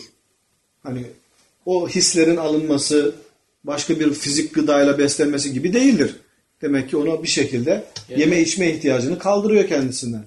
[0.84, 1.02] Hani
[1.66, 3.16] o hislerin alınması
[3.64, 6.16] başka bir fizik gıdayla beslenmesi gibi değildir.
[6.62, 10.26] Demek ki ona bir şekilde Yani- yeme içme ihtiyacını kaldırıyor kendisinden.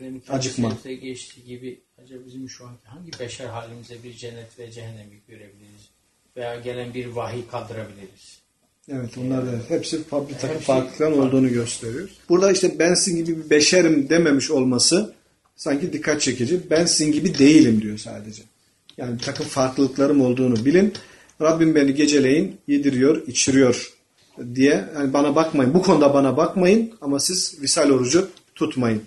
[0.00, 0.68] Demin Acıkma.
[0.68, 0.92] Acıkma.
[0.92, 5.88] geçtiği gibi acaba bizim şu anki hangi beşer halimize bir cennet ve cehennemi görebiliriz?
[6.36, 8.39] Veya gelen bir vahiy kaldırabiliriz.
[8.92, 12.08] Evet onlar da hepsi bir takım şey farklılıkların olduğunu gösteriyor.
[12.28, 15.14] Burada işte ben sizin gibi bir beşerim dememiş olması
[15.56, 16.60] sanki dikkat çekici.
[16.70, 18.42] Ben sizin gibi değilim diyor sadece.
[18.96, 20.92] Yani bir takım farklılıklarım olduğunu bilin.
[21.40, 23.92] Rabbim beni geceleyin yediriyor, içiriyor
[24.54, 24.84] diye.
[24.94, 25.74] Yani bana bakmayın.
[25.74, 29.02] Bu konuda bana bakmayın ama siz visal orucu tutmayın.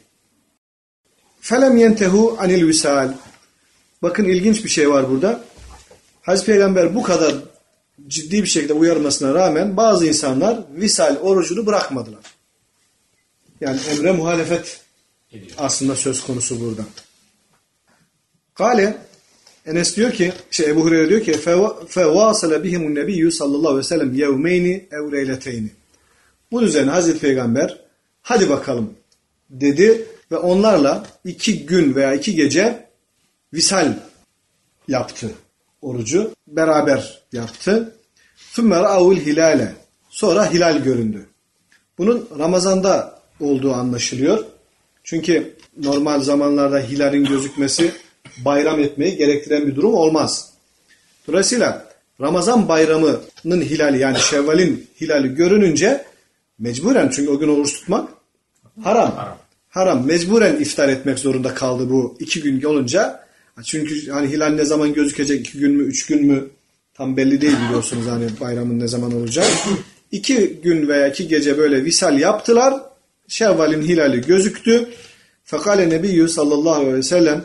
[1.41, 3.13] Felem yentehu anil visal.
[4.01, 5.43] Bakın ilginç bir şey var burada.
[6.21, 7.35] Hazreti Peygamber bu kadar
[8.06, 12.24] ciddi bir şekilde uyarmasına rağmen bazı insanlar visal orucunu bırakmadılar.
[13.60, 14.80] Yani emre muhalefet
[15.32, 15.52] Ediyor.
[15.58, 16.82] aslında söz konusu burada.
[18.54, 18.96] Kale
[19.66, 24.14] Enes diyor ki, şey Ebu Hureyre diyor ki فَوَاسَلَ بِهِمُ النَّبِيُّ sallallahu aleyhi ve sellem
[24.14, 25.66] يَوْمَيْنِ اَوْ لَيْلَتَيْنِ
[26.52, 27.80] Bunun üzerine Hazreti Peygamber
[28.22, 28.94] hadi bakalım
[29.50, 32.88] dedi ve onlarla iki gün veya iki gece
[33.54, 33.96] visal
[34.88, 35.30] yaptı
[35.83, 37.95] orucu beraber yaptı.
[38.35, 39.73] Sümmera avul hilale.
[40.09, 41.27] Sonra hilal göründü.
[41.97, 44.45] Bunun Ramazan'da olduğu anlaşılıyor.
[45.03, 47.91] Çünkü normal zamanlarda hilalin gözükmesi
[48.45, 50.53] bayram etmeyi gerektiren bir durum olmaz.
[51.27, 56.05] Dolayısıyla Ramazan bayramının hilali yani Şevval'in hilali görününce
[56.59, 58.09] mecburen çünkü o gün oruç tutmak
[58.83, 59.11] haram.
[59.11, 59.37] Haram.
[59.69, 60.05] Haram.
[60.05, 63.22] Mecburen iftar etmek zorunda kaldı bu iki gün olunca
[63.64, 66.48] Çünkü hani hilal ne zaman gözükecek iki gün mü üç gün mü
[66.94, 69.46] tam belli değil biliyorsunuz hani bayramın ne zaman olacağı.
[70.12, 72.74] İki gün veya iki gece böyle visal yaptılar.
[73.28, 74.88] Şevval'in hilali gözüktü.
[75.44, 77.44] Fekale Nebiyyü sallallahu aleyhi ve sellem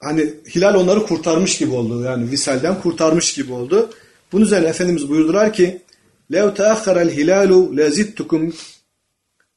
[0.00, 2.02] hani hilal onları kurtarmış gibi oldu.
[2.02, 3.90] Yani visalden kurtarmış gibi oldu.
[4.32, 5.80] Bunun üzerine Efendimiz buyurdular ki
[6.30, 8.52] لَوْ تَأَخَّرَ الْهِلَالُ لَزِدْتُكُمْ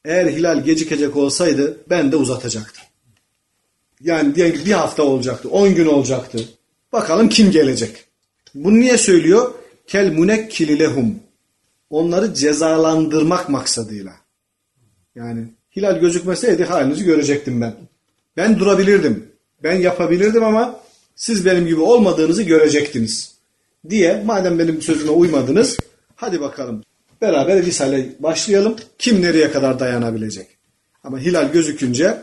[0.06, 2.84] Eğer hilal gecikecek olsaydı ben de uzatacaktım.
[4.01, 6.39] Yani diyelim bir hafta olacaktı, on gün olacaktı.
[6.93, 8.05] Bakalım kim gelecek?
[8.55, 9.55] Bunu niye söylüyor?
[9.87, 11.15] Kel munekkili lehum.
[11.91, 14.13] Onları cezalandırmak maksadıyla.
[15.15, 15.45] Yani
[15.77, 17.75] hilal gözükmeseydi halinizi görecektim ben.
[18.37, 19.29] Ben durabilirdim.
[19.63, 20.81] Ben yapabilirdim ama
[21.17, 23.33] siz benim gibi olmadığınızı görecektiniz.
[23.91, 25.79] Diye madem benim sözüme uymadınız
[26.17, 26.83] hadi bakalım
[27.21, 28.77] beraber visale başlayalım.
[28.99, 30.47] Kim nereye kadar dayanabilecek?
[31.05, 32.19] Ama hilal gözükünce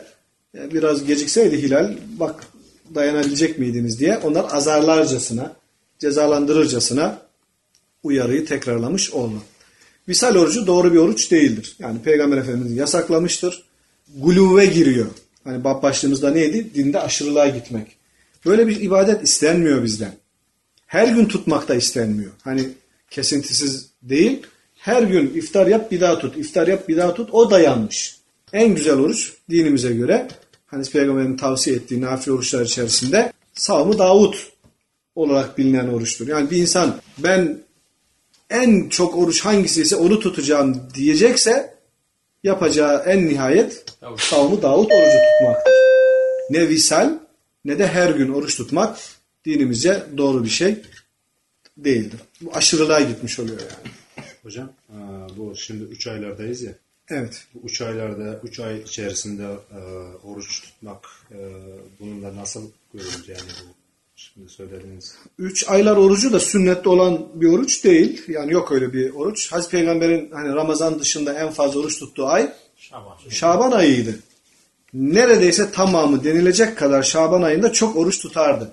[0.54, 2.48] biraz gecikseydi hilal bak
[2.96, 5.54] dayanabilecek miydiniz diye onlar azarlarcasına
[6.00, 7.22] cezalandırırcasına
[8.04, 9.42] uyarıyı tekrarlamış oldu.
[10.08, 11.76] Visal orucu doğru bir oruç değildir.
[11.80, 13.64] Yani Peygamber Efendimiz yasaklamıştır.
[14.18, 15.08] Guluve giriyor.
[15.44, 16.74] Hani bab başlığımızda neydi?
[16.76, 17.96] Dinde aşırılığa gitmek.
[18.46, 20.16] Böyle bir ibadet istenmiyor bizden.
[20.86, 22.32] Her gün tutmak da istenmiyor.
[22.42, 22.70] Hani
[23.10, 24.42] kesintisiz değil.
[24.76, 26.38] Her gün iftar yap bir daha tut.
[26.38, 27.30] iftar yap bir daha tut.
[27.32, 28.18] O da yanlış.
[28.54, 30.28] En güzel oruç dinimize göre
[30.74, 34.52] hani Peygamber'in tavsiye ettiği nafile oruçlar içerisinde savmı Davut
[35.16, 36.28] olarak bilinen oruçtur.
[36.28, 37.60] Yani bir insan ben
[38.50, 41.74] en çok oruç hangisi ise onu tutacağım diyecekse
[42.44, 43.86] yapacağı en nihayet
[44.18, 45.74] savmı Davut orucu tutmaktır.
[46.50, 47.14] Ne visal
[47.66, 49.00] ne de her gün oruç tutmak
[49.46, 50.76] dinimizce doğru bir şey
[51.78, 52.20] değildir.
[52.42, 53.94] Bu aşırılığa gitmiş oluyor yani.
[54.44, 54.72] Hocam
[55.38, 56.74] bu şimdi 3 aylardayız ya.
[57.10, 57.48] Evet.
[57.64, 59.80] 3 aylarda 3 ay içerisinde e,
[60.24, 61.38] oruç tutmak e,
[62.00, 63.74] bununla nasıl görülür yani bu
[64.16, 65.16] şimdi söylediğiniz.
[65.40, 68.24] Üç aylar orucu da sünnette olan bir oruç değil.
[68.28, 69.52] Yani yok öyle bir oruç.
[69.52, 73.18] Hazreti Peygamber'in hani Ramazan dışında en fazla oruç tuttuğu ay Şaban.
[73.30, 74.20] Şaban ayıydı.
[74.94, 78.72] Neredeyse tamamı denilecek kadar Şaban ayında çok oruç tutardı.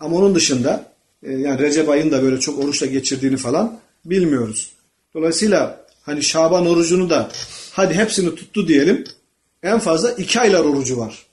[0.00, 4.72] Ama onun dışında e, yani Recep ayında böyle çok oruçla geçirdiğini falan bilmiyoruz.
[5.14, 7.30] Dolayısıyla hani Şaban orucunu da
[7.78, 9.04] hadi hepsini tuttu diyelim.
[9.62, 11.26] En fazla iki aylar orucu var.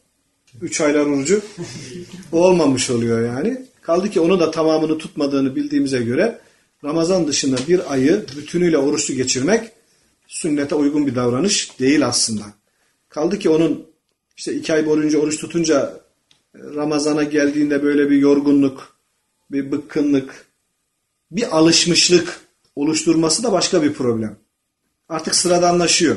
[0.62, 1.42] Üç aylar orucu
[2.32, 3.66] olmamış oluyor yani.
[3.82, 6.40] Kaldı ki onu da tamamını tutmadığını bildiğimize göre
[6.84, 9.72] Ramazan dışında bir ayı bütünüyle oruçlu geçirmek
[10.28, 12.44] sünnete uygun bir davranış değil aslında.
[13.10, 13.88] Kaldı ki onun
[14.38, 16.00] işte iki ay boyunca oruç tutunca
[16.56, 18.98] e, Ramazan'a geldiğinde böyle bir yorgunluk,
[19.52, 20.46] bir bıkkınlık,
[21.32, 22.40] bir alışmışlık
[22.76, 24.38] oluşturması da başka bir problem.
[25.10, 26.16] Artık sıradanlaşıyor.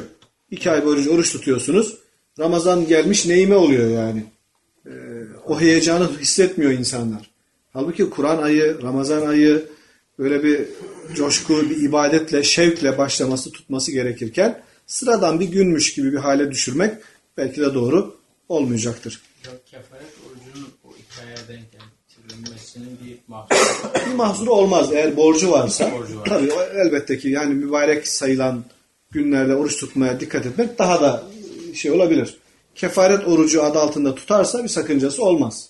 [0.51, 1.99] İki ay boyunca oruç tutuyorsunuz.
[2.38, 4.24] Ramazan gelmiş neyime oluyor yani.
[4.86, 4.90] Ee,
[5.46, 7.30] o heyecanı hissetmiyor insanlar.
[7.72, 9.66] Halbuki Kur'an ayı, Ramazan ayı
[10.18, 10.61] böyle bir
[11.14, 16.94] coşku, bir ibadetle, şevkle başlaması, tutması gerekirken sıradan bir günmüş gibi bir hale düşürmek
[17.36, 18.16] belki de doğru
[18.49, 19.20] olmayacaktır.
[19.44, 20.88] Ya kefaret orucunun o
[21.26, 23.18] aya denk getirilmesinin bir
[24.16, 25.92] mahsuru Bir olmaz eğer borcu varsa.
[25.92, 26.24] Borcu var.
[26.24, 28.64] Tabii elbette ki yani mübarek sayılan
[29.11, 31.22] günlerde oruç tutmaya dikkat etmek daha da
[31.74, 32.36] şey olabilir.
[32.74, 35.68] Kefaret orucu adı altında tutarsa bir sakıncası olmaz.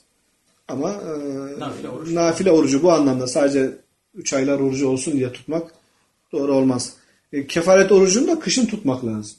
[0.68, 2.10] Ama e, Nafile oruç.
[2.10, 3.70] nafile orucu bu anlamda sadece
[4.14, 5.72] 3 aylar orucu olsun diye tutmak
[6.32, 6.92] doğru olmaz.
[7.32, 9.36] E, kefaret orucunu da kışın tutmak lazım.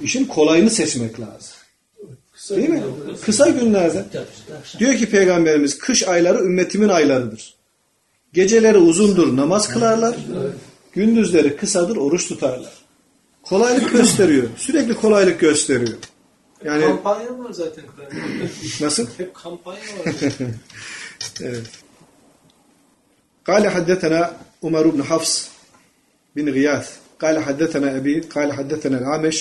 [0.00, 1.54] İşin kolayını seçmek lazım.
[2.50, 2.82] Değil mi?
[3.22, 4.04] Kısa günlerde.
[4.78, 7.54] Diyor ki Peygamberimiz kış ayları ümmetimin aylarıdır.
[8.32, 10.16] Geceleri uzundur namaz kılarlar.
[10.95, 12.73] Gündüzleri kısadır oruç tutarlar.
[13.43, 14.47] Kolaylık gösteriyor.
[14.57, 15.97] Sürekli kolaylık gösteriyor.
[16.63, 18.45] Yani Kampanya var zaten Kur'an'da.
[18.81, 19.07] nasıl?
[19.17, 20.15] Hep kampanya var.
[21.41, 21.65] Evet.
[23.49, 24.21] قال حدثنا
[24.63, 25.33] عمر بن حفص
[26.35, 26.87] بن غياث
[27.21, 29.37] قال حدثنا أبي قال حدثنا العامش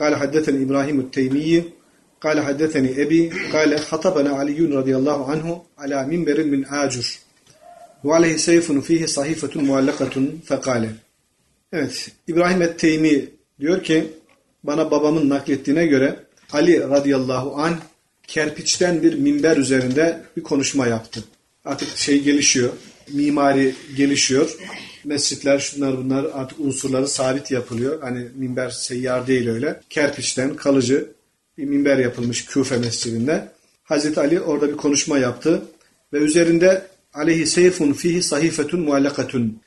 [0.00, 1.64] قال حدثني إبراهيم التيمي
[2.24, 3.22] قال حدثني أبي
[3.54, 7.06] قال خطبنا علي رضي الله عنه على منبر من آجر
[8.05, 10.89] ve aleyhi seyfun fihi sahifetun muallakatun fekale.
[11.73, 13.25] Evet, İbrahim et-Teymi
[13.59, 14.07] diyor ki,
[14.63, 16.15] bana babamın naklettiğine göre
[16.51, 17.77] Ali radıyallahu an
[18.27, 21.23] kerpiçten bir minber üzerinde bir konuşma yaptı.
[21.65, 22.69] Artık şey gelişiyor,
[23.13, 24.57] mimari gelişiyor.
[25.03, 28.01] Mescitler şunlar bunlar artık unsurları sabit yapılıyor.
[28.01, 29.81] Hani minber seyyar değil öyle.
[29.89, 31.11] Kerpiçten kalıcı
[31.57, 33.47] bir minber yapılmış Küfe mescidinde.
[33.83, 35.61] Hazreti Ali orada bir konuşma yaptı
[36.13, 39.61] ve üzerinde aleyhi seyfun fihi sahifetun muallakatun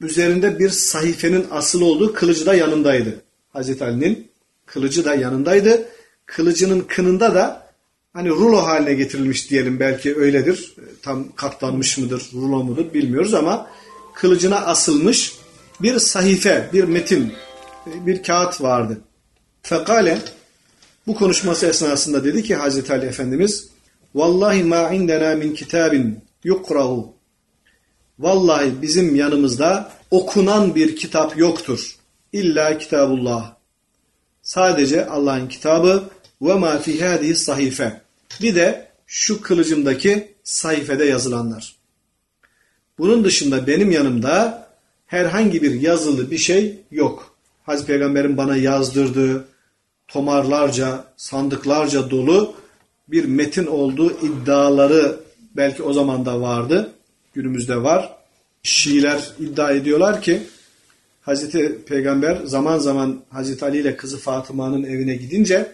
[0.00, 3.22] üzerinde bir sayfenin asıl olduğu kılıcı da yanındaydı.
[3.52, 4.30] Hazreti Ali'nin
[4.66, 5.88] kılıcı da yanındaydı.
[6.26, 7.66] Kılıcının kınında da
[8.12, 10.74] hani rulo haline getirilmiş diyelim belki öyledir.
[11.02, 13.70] Tam katlanmış mıdır, rulo mudur bilmiyoruz ama
[14.14, 15.34] kılıcına asılmış
[15.82, 17.32] bir sahife, bir metin,
[17.86, 19.00] bir kağıt vardı.
[19.62, 20.18] Fekale
[21.06, 23.68] bu konuşması esnasında dedi ki Hazreti Ali Efendimiz
[24.14, 27.14] Vallahi ma indena min kitabin yukrahu
[28.18, 31.96] Vallahi bizim yanımızda okunan bir kitap yoktur.
[32.32, 33.54] İlla kitabullah.
[34.42, 36.04] Sadece Allah'ın kitabı
[36.42, 38.00] ve ma fi hadihi sahife.
[38.42, 41.76] Bir de şu kılıcımdaki sayfede yazılanlar.
[42.98, 44.68] Bunun dışında benim yanımda
[45.06, 47.36] herhangi bir yazılı bir şey yok.
[47.62, 49.48] Hazreti Peygamber'in bana yazdırdığı
[50.08, 52.54] tomarlarca, sandıklarca dolu
[53.08, 55.23] bir metin olduğu iddiaları
[55.56, 56.90] belki o zaman da vardı.
[57.34, 58.16] Günümüzde var.
[58.62, 60.42] Şiiler iddia ediyorlar ki
[61.20, 65.72] Hazreti Peygamber zaman zaman Hazreti Ali ile kızı Fatıma'nın evine gidince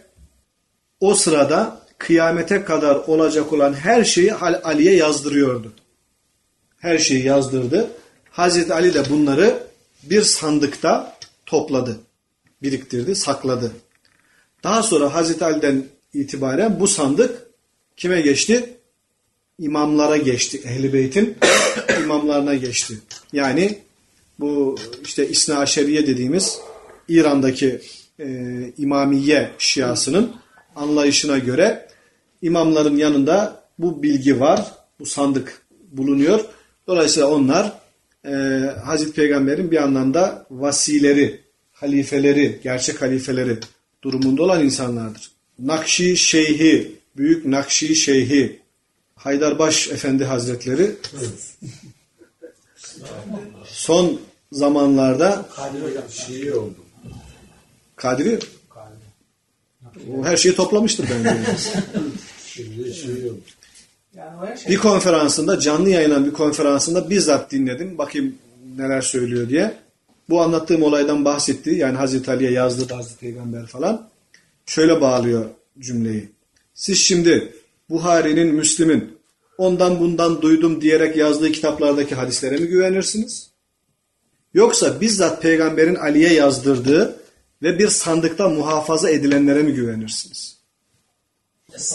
[1.00, 5.72] o sırada kıyamete kadar olacak olan her şeyi Ali'ye yazdırıyordu.
[6.78, 7.90] Her şeyi yazdırdı.
[8.30, 9.62] Hazreti Ali de bunları
[10.02, 11.16] bir sandıkta
[11.46, 12.00] topladı,
[12.62, 13.72] biriktirdi, sakladı.
[14.64, 17.46] Daha sonra Hazreti Ali'den itibaren bu sandık
[17.96, 18.74] kime geçti?
[19.60, 20.60] İmamlara geçti.
[20.64, 21.36] Ehl-i Beyt'in
[22.04, 22.94] imamlarına geçti.
[23.32, 23.78] Yani
[24.38, 26.58] bu işte İsna Aşeriye dediğimiz
[27.08, 27.80] İran'daki
[28.20, 28.26] e,
[28.78, 30.32] İmamiye şiasının
[30.76, 31.88] anlayışına göre
[32.42, 34.74] imamların yanında bu bilgi var.
[35.00, 36.40] Bu sandık bulunuyor.
[36.86, 37.72] Dolayısıyla onlar
[38.24, 38.30] e,
[38.84, 41.40] Hazreti Peygamber'in bir anlamda vasileri,
[41.72, 43.58] halifeleri, gerçek halifeleri
[44.02, 45.30] durumunda olan insanlardır.
[45.58, 48.60] Nakşi Şeyhi, Büyük Nakşi Şeyhi,
[49.22, 50.96] Haydarbaş Efendi Hazretleri
[53.64, 54.20] son
[54.52, 55.48] zamanlarda
[56.10, 56.74] Şii oldu.
[57.96, 58.38] Kadiri
[60.18, 61.36] o her şeyi toplamıştır bence.
[62.46, 62.66] Şey.
[64.68, 67.98] bir konferansında canlı yayınlanan bir konferansında bizzat dinledim.
[67.98, 68.34] Bakayım
[68.76, 69.74] neler söylüyor diye.
[70.28, 71.70] Bu anlattığım olaydan bahsetti.
[71.70, 74.08] Yani Hazreti Ali'ye yazdı Hazreti Peygamber falan.
[74.66, 75.44] Şöyle bağlıyor
[75.78, 76.28] cümleyi.
[76.74, 77.59] Siz şimdi
[77.90, 79.18] Buhari'nin, Müslim'in
[79.58, 83.50] ondan bundan duydum diyerek yazdığı kitaplardaki hadislere mi güvenirsiniz?
[84.54, 87.16] Yoksa bizzat peygamberin Ali'ye yazdırdığı
[87.62, 90.56] ve bir sandıkta muhafaza edilenlere mi güvenirsiniz?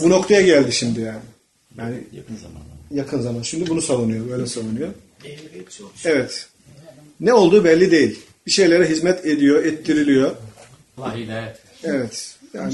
[0.02, 1.20] Bu noktaya geldi şimdi yani.
[1.78, 2.66] Yani yakın zamanda.
[2.90, 3.42] yakın zaman.
[3.42, 4.88] Şimdi bunu savunuyor, böyle savunuyor.
[6.04, 6.48] Evet.
[7.20, 8.20] Ne olduğu belli değil.
[8.46, 10.30] bir şeylere hizmet ediyor, ettiriliyor.
[11.84, 12.36] Evet.
[12.54, 12.72] Yani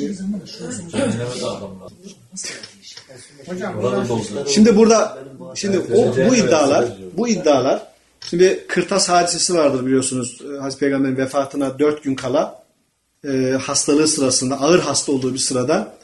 [4.48, 5.18] Şimdi burada
[5.54, 6.84] şimdi o, bu iddialar
[7.16, 7.86] bu iddialar
[8.20, 10.40] şimdi Kırtas hadisesi vardır biliyorsunuz.
[10.44, 12.62] Ee, Hazreti Peygamber'in vefatına dört gün kala
[13.24, 15.94] e, hastalığı sırasında ağır hasta olduğu bir sırada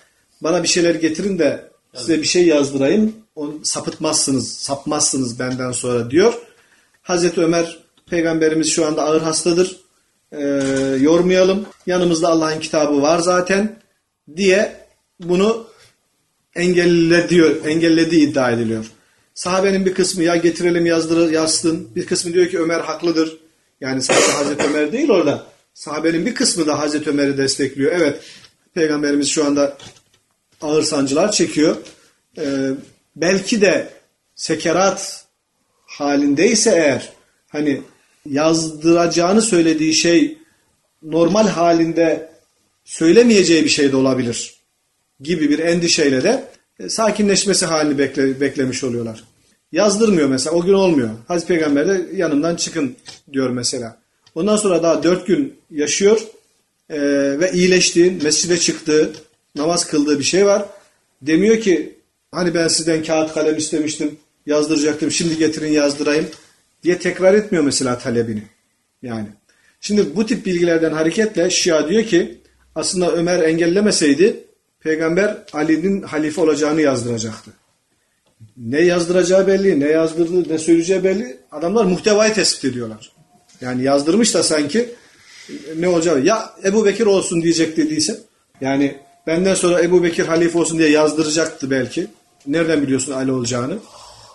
[0.40, 3.14] bana bir şeyler getirin de size bir şey yazdırayım.
[3.34, 6.34] Onu sapıtmazsınız, sapmazsınız benden sonra diyor.
[7.02, 7.78] Hazreti Ömer
[8.10, 9.76] Peygamberimiz şu anda ağır hastadır.
[10.32, 10.38] Ee,
[11.00, 11.66] yormayalım.
[11.86, 13.76] Yanımızda Allah'ın kitabı var zaten
[14.36, 14.76] diye
[15.20, 15.66] bunu
[16.58, 18.86] engelle diyor, engellediği iddia ediliyor.
[19.34, 21.88] Sahabenin bir kısmı ya getirelim yazdır, yazsın.
[21.96, 23.38] Bir kısmı diyor ki Ömer haklıdır.
[23.80, 25.46] Yani sadece Hazreti Ömer değil orada.
[25.74, 27.92] Sahabenin bir kısmı da Hazreti Ömer'i destekliyor.
[27.92, 28.20] Evet
[28.74, 29.78] Peygamberimiz şu anda
[30.60, 31.76] ağır sancılar çekiyor.
[32.38, 32.70] Ee,
[33.16, 33.90] belki de
[34.34, 35.24] sekerat
[35.86, 37.12] halindeyse eğer
[37.48, 37.82] hani
[38.26, 40.38] yazdıracağını söylediği şey
[41.02, 42.30] normal halinde
[42.84, 44.57] söylemeyeceği bir şey de olabilir
[45.20, 46.44] gibi bir endişeyle de
[46.80, 49.24] e, sakinleşmesi halini bekle, beklemiş oluyorlar.
[49.72, 51.10] Yazdırmıyor mesela o gün olmuyor.
[51.28, 52.96] Hazreti Peygamber de yanımdan çıkın
[53.32, 53.98] diyor mesela.
[54.34, 56.20] Ondan sonra daha dört gün yaşıyor
[56.90, 57.00] e,
[57.40, 59.12] ve iyileştiği, mescide çıktığı,
[59.54, 60.66] namaz kıldığı bir şey var.
[61.22, 61.98] Demiyor ki
[62.32, 64.16] hani ben sizden kağıt kalem istemiştim,
[64.46, 66.26] yazdıracaktım, şimdi getirin yazdırayım
[66.82, 68.42] diye tekrar etmiyor mesela talebini.
[69.02, 69.28] Yani.
[69.80, 72.38] Şimdi bu tip bilgilerden hareketle Şia diyor ki
[72.74, 74.44] aslında Ömer engellemeseydi
[74.80, 77.50] Peygamber Ali'nin halife olacağını yazdıracaktı.
[78.56, 81.36] Ne yazdıracağı belli, ne yazdırdığı, ne söyleyeceği belli.
[81.52, 83.12] Adamlar muhtevayı tespit ediyorlar.
[83.60, 84.90] Yani yazdırmış da sanki
[85.76, 86.24] ne olacak?
[86.24, 88.20] Ya Ebu Bekir olsun diyecek dediyse.
[88.60, 92.06] Yani benden sonra Ebu Bekir halife olsun diye yazdıracaktı belki.
[92.46, 93.78] Nereden biliyorsun Ali olacağını?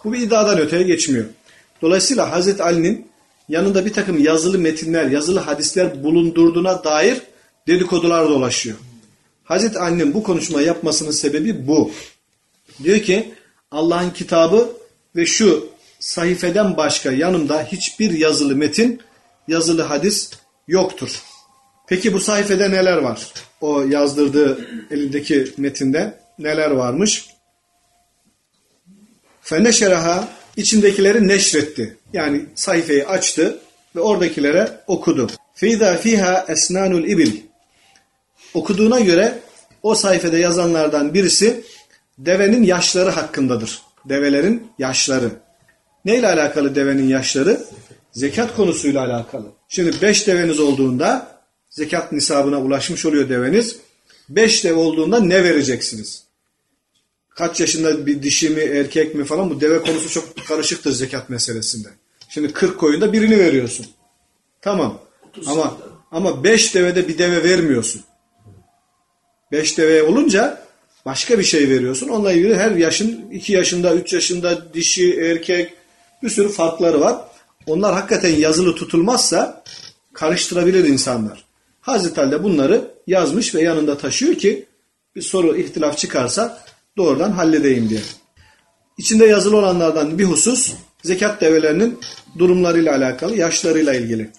[0.04, 1.26] Bu bir iddiadan öteye geçmiyor.
[1.82, 3.08] Dolayısıyla Hazreti Ali'nin
[3.50, 7.22] yanında bir takım yazılı metinler, yazılı hadisler bulundurduğuna dair
[7.68, 8.78] dedikodular dolaşıyor.
[9.44, 11.92] Hazreti Ali'nin bu konuşmayı yapmasının sebebi bu.
[12.84, 13.34] Diyor ki
[13.72, 14.70] Allah'ın kitabı
[15.16, 15.70] ve şu
[16.00, 19.02] sayfeden başka yanımda hiçbir yazılı metin,
[19.48, 20.30] yazılı hadis
[20.68, 21.24] yoktur.
[21.88, 23.34] Peki bu sayfede neler var?
[23.62, 27.26] O yazdırdığı elindeki metinde neler varmış?
[29.42, 30.28] Feneşeraha
[30.58, 31.98] içindekileri neşretti.
[32.14, 33.60] Yani sayfayı açtı
[33.96, 35.28] ve oradakilere okudu.
[35.56, 37.42] Feyda fiha esnanul ibil.
[38.54, 39.40] Okuduğuna göre
[39.84, 41.64] o sayfada yazanlardan birisi
[42.18, 43.82] devenin yaşları hakkındadır.
[44.06, 45.30] Develerin yaşları.
[46.06, 47.64] Neyle alakalı devenin yaşları?
[48.12, 49.46] Zekat konusuyla alakalı.
[49.68, 51.38] Şimdi 5 deveniz olduğunda
[51.70, 53.78] zekat nisabına ulaşmış oluyor deveniz.
[54.30, 56.24] 5 dev olduğunda ne vereceksiniz?
[57.30, 61.88] Kaç yaşında bir dişi mi erkek mi falan bu deve konusu çok karışıktır zekat meselesinde.
[62.30, 63.86] Şimdi 40 koyunda birini veriyorsun.
[64.62, 65.00] Tamam.
[65.46, 65.78] Ama
[66.12, 68.02] ama 5 devede bir deve vermiyorsun.
[69.54, 70.62] 5 deve olunca
[71.06, 72.08] başka bir şey veriyorsun.
[72.08, 75.74] Onunla ilgili her yaşın 2 yaşında, 3 yaşında dişi, erkek
[76.24, 77.18] bir sürü farkları var.
[77.68, 79.64] Onlar hakikaten yazılı tutulmazsa
[80.14, 81.44] karıştırabilir insanlar.
[81.82, 84.66] Hazreti Ali bunları yazmış ve yanında taşıyor ki
[85.16, 86.64] bir soru ihtilaf çıkarsa
[86.98, 88.02] doğrudan halledeyim diye.
[88.98, 90.74] İçinde yazılı olanlardan bir husus
[91.04, 92.00] zekat develerinin
[92.38, 94.30] durumlarıyla alakalı, yaşlarıyla ilgili.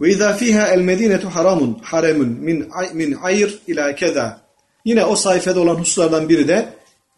[0.00, 4.40] Ve izâ fîhâ el medînetu haramun haremun min, min ayr ila keda.
[4.84, 6.68] Yine o sayfada olan hususlardan biri de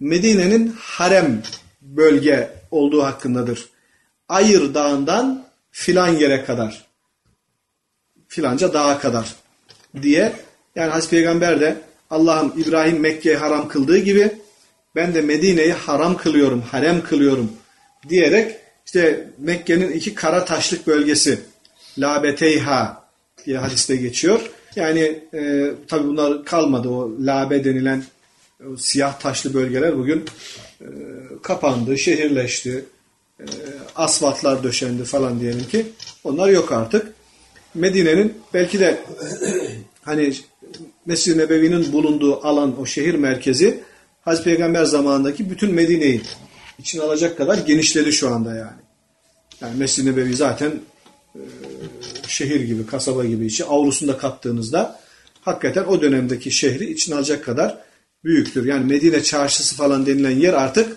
[0.00, 1.42] Medine'nin harem
[1.82, 3.68] bölge olduğu hakkındadır.
[4.28, 6.86] Ayır dağından filan yere kadar.
[8.28, 9.34] Filanca dağa kadar
[10.02, 10.32] diye
[10.76, 11.76] yani Hazreti Peygamber de
[12.10, 14.32] Allah'ım İbrahim Mekke'yi haram kıldığı gibi
[14.96, 17.52] ben de Medine'yi haram kılıyorum, harem kılıyorum
[18.08, 18.56] diyerek
[18.86, 21.40] işte Mekke'nin iki kara taşlık bölgesi
[21.98, 23.04] Labeteyha
[23.46, 24.50] diye hadiste geçiyor.
[24.76, 28.04] Yani e, tabi bunlar kalmadı o Labe denilen
[28.72, 30.24] o siyah taşlı bölgeler bugün
[30.80, 30.86] e,
[31.42, 32.84] kapandı, şehirleşti,
[33.40, 33.46] e,
[33.96, 35.86] asfaltlar döşendi falan diyelim ki
[36.24, 37.12] onlar yok artık.
[37.74, 39.00] Medine'nin belki de
[40.02, 40.34] hani
[41.06, 43.80] Mescid-i Nebevi'nin bulunduğu alan o şehir merkezi
[44.20, 46.22] Hazreti Peygamber zamanındaki bütün Medine'yi
[46.78, 48.82] içine alacak kadar genişledi şu anda yani.
[49.60, 50.72] Yani Mescid-i Nebevi zaten
[52.28, 55.00] şehir gibi, kasaba gibi içi avlusunda kattığınızda
[55.40, 57.78] hakikaten o dönemdeki şehri içine alacak kadar
[58.24, 58.66] büyüktür.
[58.66, 60.96] Yani Medine çarşısı falan denilen yer artık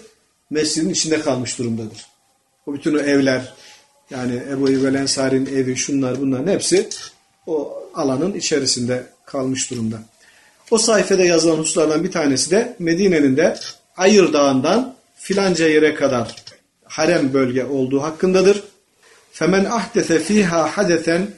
[0.50, 2.06] mescidin içinde kalmış durumdadır.
[2.66, 3.54] O bütün o evler
[4.10, 6.90] yani Ebu Eyyub Ensari'nin evi şunlar bunların hepsi
[7.48, 10.00] o alanın içerisinde kalmış durumda.
[10.72, 13.58] O sayfada yazılan hususlardan bir tanesi de Medine'nin de
[13.98, 16.36] Ayır Dağı'ndan filanca yere kadar
[16.84, 18.64] harem bölge olduğu hakkındadır.
[19.35, 21.31] Femen ahdese fiha hadesen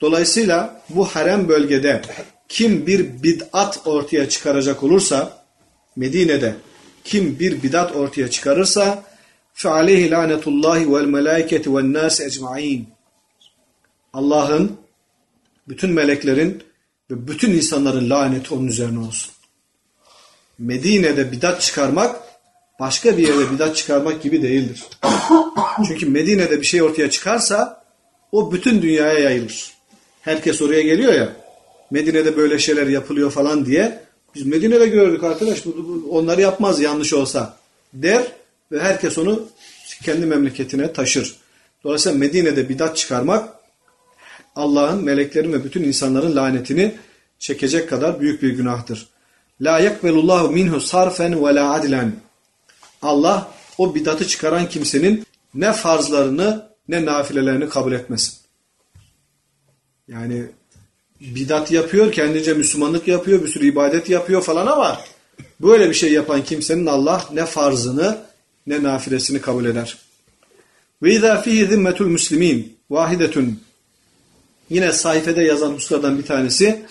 [0.00, 2.02] Dolayısıyla bu harem bölgede
[2.48, 5.44] kim bir bid'at ortaya çıkaracak olursa
[5.96, 6.56] Medine'de
[7.04, 9.04] kim bir bidat ortaya çıkarırsa
[9.56, 12.82] فَعَلَيْهِ لَعْنَةُ اللّٰهِ وَالْمَلَائِكَةِ وَالنَّاسِ اَجْمَعِينَ
[14.12, 14.76] Allah'ın,
[15.68, 16.62] bütün meleklerin
[17.10, 19.32] ve bütün insanların laneti onun üzerine olsun.
[20.58, 22.16] Medine'de bidat çıkarmak
[22.79, 24.83] başka bir yerde bidat çıkarmak gibi değildir.
[25.87, 27.83] Çünkü Medine'de bir şey ortaya çıkarsa
[28.31, 29.73] o bütün dünyaya yayılır.
[30.21, 31.33] Herkes oraya geliyor ya
[31.91, 33.99] Medine'de böyle şeyler yapılıyor falan diye
[34.35, 35.63] biz Medine'de gördük arkadaş
[36.09, 37.57] onları yapmaz yanlış olsa
[37.93, 38.23] der
[38.71, 39.47] ve herkes onu
[40.03, 41.35] kendi memleketine taşır.
[41.83, 43.49] Dolayısıyla Medine'de bidat çıkarmak
[44.55, 46.95] Allah'ın, meleklerin ve bütün insanların lanetini
[47.39, 49.07] çekecek kadar büyük bir günahtır.
[49.61, 52.11] La yekbelullahu minhu sarfen ve la adlen.
[53.03, 58.33] Allah o bidatı çıkaran kimsenin ne farzlarını ne nafilelerini kabul etmesin.
[60.07, 60.45] Yani
[61.21, 65.01] bidat yapıyor, kendince Müslümanlık yapıyor, bir sürü ibadet yapıyor falan ama
[65.61, 68.17] böyle bir şey yapan kimsenin Allah ne farzını
[68.67, 69.97] ne nafilesini kabul eder.
[71.03, 73.59] Ve izâ fihi zimmetul muslimin vahidetun
[74.69, 76.85] Yine sayfede yazan hususlardan bir tanesi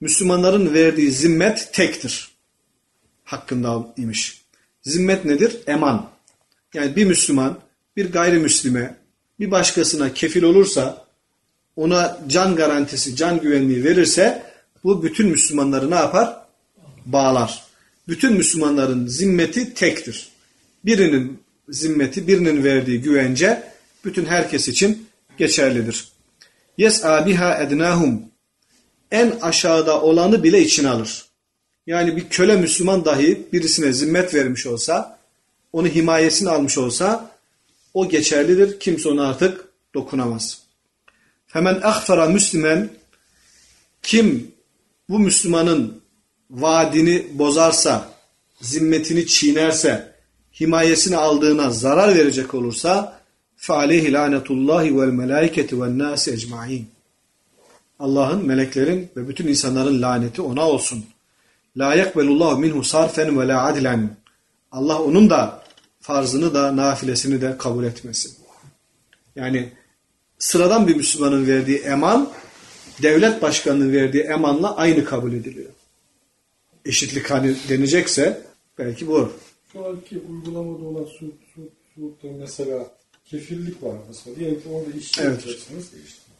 [0.00, 2.28] Müslümanların verdiği zimmet tektir.
[3.24, 4.37] Hakkında imiş.
[4.88, 5.56] Zimmet nedir?
[5.66, 6.10] Eman.
[6.74, 7.58] Yani bir Müslüman
[7.96, 8.94] bir gayrimüslime
[9.40, 11.06] bir başkasına kefil olursa
[11.76, 14.42] ona can garantisi, can güvenliği verirse
[14.84, 16.36] bu bütün Müslümanları ne yapar?
[17.06, 17.62] Bağlar.
[18.08, 20.28] Bütün Müslümanların zimmeti tektir.
[20.84, 23.62] Birinin zimmeti, birinin verdiği güvence
[24.04, 25.08] bütün herkes için
[25.38, 26.08] geçerlidir.
[26.78, 28.22] Yes'a biha ednahum.
[29.10, 31.27] En aşağıda olanı bile içine alır.
[31.87, 35.19] Yani bir köle Müslüman dahi birisine zimmet vermiş olsa,
[35.73, 37.31] onu himayesini almış olsa
[37.93, 38.79] o geçerlidir.
[38.79, 40.61] Kimse ona artık dokunamaz.
[41.47, 42.89] Hemen ahfara Müslümen
[44.03, 44.51] kim
[45.09, 46.01] bu Müslümanın
[46.49, 48.09] vaadini bozarsa,
[48.61, 50.13] zimmetini çiğnerse,
[50.59, 53.23] himayesini aldığına zarar verecek olursa
[53.59, 56.83] فَعَلَيْهِ لَعْنَةُ اللّٰهِ وَالْمَلَائِكَةِ وَالنَّاسِ اَجْمَعِينَ
[57.99, 61.05] Allah'ın, meleklerin ve bütün insanların laneti ona olsun.
[61.78, 64.16] La yekbelullahu minhu sarfen ve la adlen.
[64.72, 65.62] Allah onun da
[66.00, 68.36] farzını da nafilesini de kabul etmesin.
[69.36, 69.72] Yani
[70.38, 72.30] sıradan bir Müslümanın verdiği eman
[73.02, 75.70] devlet başkanının verdiği emanla aynı kabul ediliyor.
[76.84, 78.42] Eşitlik hani denecekse
[78.78, 79.32] belki bu.
[79.72, 81.60] Şu anki uygulamada olan su, su,
[81.94, 82.90] suudda mesela
[83.24, 84.36] kefillik var mesela.
[84.36, 85.30] Diyelim ki orada işçi Evet.
[85.30, 85.92] yapacaksınız.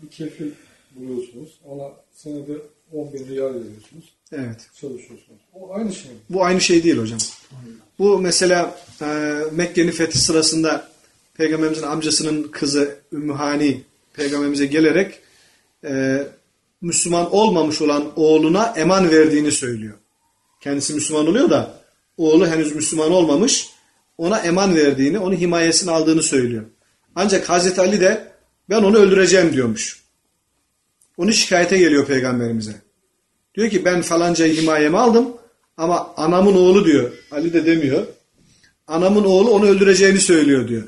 [0.02, 0.50] Bir kefil
[0.96, 1.58] buluyorsunuz.
[1.64, 2.52] Ona senede
[2.92, 4.14] 10 bin riyal veriyorsunuz.
[4.32, 4.70] Evet.
[4.80, 5.40] Çalışıyorsunuz.
[5.54, 6.18] O aynı şey mi?
[6.30, 7.18] Bu aynı şey değil hocam.
[7.98, 9.06] Bu mesela e,
[9.52, 10.90] Mekke'nin fethi sırasında
[11.34, 13.82] Peygamberimizin amcasının kızı Ümmü Hani
[14.12, 15.18] Peygamberimize gelerek
[15.84, 16.22] e,
[16.80, 19.94] Müslüman olmamış olan oğluna eman verdiğini söylüyor.
[20.60, 21.80] Kendisi Müslüman oluyor da
[22.16, 23.68] oğlu henüz Müslüman olmamış
[24.18, 26.64] ona eman verdiğini, onu himayesine aldığını söylüyor.
[27.14, 28.32] Ancak Hazreti Ali de
[28.70, 30.02] ben onu öldüreceğim diyormuş.
[31.18, 32.74] Onu şikayete geliyor peygamberimize.
[33.54, 35.28] Diyor ki ben falancayı himayeme aldım
[35.76, 37.12] ama anamın oğlu diyor.
[37.30, 38.06] Ali de demiyor.
[38.86, 40.82] Anamın oğlu onu öldüreceğini söylüyor diyor.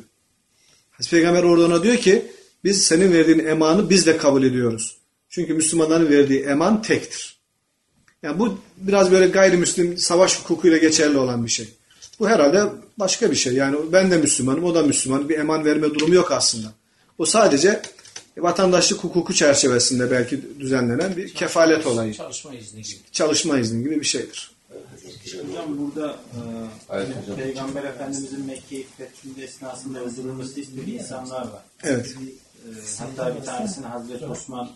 [0.90, 2.24] Hazreti Peygamber orada ona diyor ki
[2.64, 4.96] biz senin verdiğin emanı biz de kabul ediyoruz.
[5.28, 7.40] Çünkü Müslümanların verdiği eman tektir.
[8.22, 11.68] Yani bu biraz böyle gayrimüslim savaş hukukuyla geçerli olan bir şey.
[12.20, 12.64] Bu herhalde
[12.98, 13.54] başka bir şey.
[13.54, 15.28] Yani ben de Müslümanım, o da Müslüman.
[15.28, 16.72] Bir eman verme durumu yok aslında.
[17.18, 17.82] O sadece
[18.42, 22.14] vatandaşlık hukuku çerçevesinde belki düzenlenen bir kefalet olayı.
[22.14, 22.98] Çalışma izni gibi.
[23.12, 24.50] Çalışma izni gibi bir şeydir.
[25.48, 26.16] Hocam burada
[26.92, 31.62] e, Peygamber Efendimizin Mekke'yi fethinde esnasında öldürülmesi istediği insanlar var.
[31.84, 32.14] Evet.
[32.16, 32.68] E,
[32.98, 34.70] hatta bir tanesini Hazreti Osman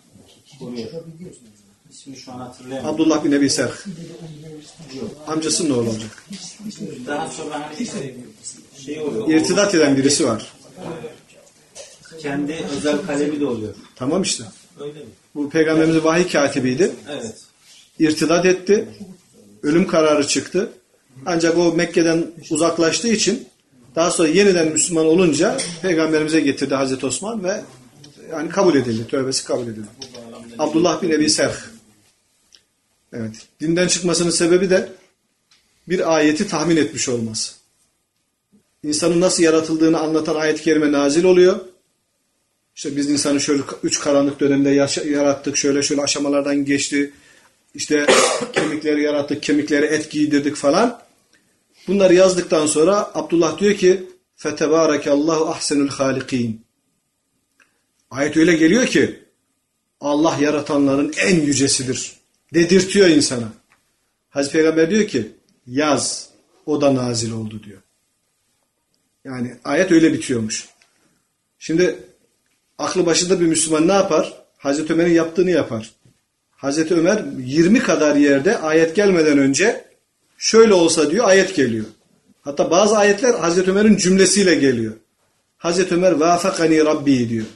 [0.59, 0.89] koruyor.
[1.91, 2.95] İsmini şu an hatırlayamıyorum.
[2.95, 3.87] Abdullah bin Ebi Serh.
[5.27, 6.25] Amcasının oğlu olacak.
[7.07, 7.87] Daha sonra hani
[8.85, 9.29] şey oluyor.
[9.29, 10.53] İrtidat eden birisi var.
[12.23, 13.75] Kendi özel kalemi de oluyor.
[13.97, 14.45] Tamam işte.
[14.81, 15.07] Öyle mi?
[15.35, 16.93] Bu peygamberimizin vahiy katibiydi.
[17.11, 17.35] Evet.
[17.99, 18.89] İrtidat etti.
[19.63, 20.73] Ölüm kararı çıktı.
[21.27, 23.49] Ancak o Mekke'den uzaklaştığı için
[23.97, 27.63] daha sonra yeniden Müslüman olunca peygamberimize getirdi Hazreti Osman ve
[28.31, 29.07] yani kabul edildi.
[29.07, 29.87] Tövbesi kabul edildi.
[30.59, 31.57] Abdullah bin Ebi Serh.
[33.13, 33.35] Evet.
[33.61, 34.89] Dinden çıkmasının sebebi de
[35.89, 37.53] bir ayeti tahmin etmiş olması.
[38.83, 41.61] İnsanın nasıl yaratıldığını anlatan ayet-i kerime nazil oluyor.
[42.76, 47.14] İşte biz insanı şöyle üç karanlık dönemde yaşa- yarattık, şöyle şöyle aşamalardan geçti.
[47.74, 48.06] İşte
[48.54, 51.02] kemikleri yarattık, kemiklere et giydirdik falan.
[51.88, 54.04] Bunları yazdıktan sonra Abdullah diyor ki
[54.38, 56.66] فَتَبَارَكَ اللّٰهُ ahsenul halikin.
[58.12, 59.20] Ayet öyle geliyor ki
[60.02, 62.14] Allah yaratanların en yücesidir.
[62.54, 63.54] Dedirtiyor insana.
[64.30, 65.32] Hazreti Peygamber diyor ki
[65.68, 66.30] yaz
[66.66, 67.82] o da nazil oldu diyor.
[69.26, 70.68] Yani ayet öyle bitiyormuş.
[71.60, 72.00] Şimdi
[72.85, 74.33] aklı başında bir Müslüman ne yapar?
[74.57, 75.91] Hazreti Ömer'in yaptığını yapar.
[76.51, 79.85] Hazreti Ömer 20 kadar yerde ayet gelmeden önce
[80.39, 81.85] şöyle olsa diyor ayet geliyor.
[82.41, 84.93] Hatta bazı ayetler Hazreti Ömer'in cümlesiyle geliyor.
[85.57, 87.47] Hazreti Ömer vafakani Rabbi diyor.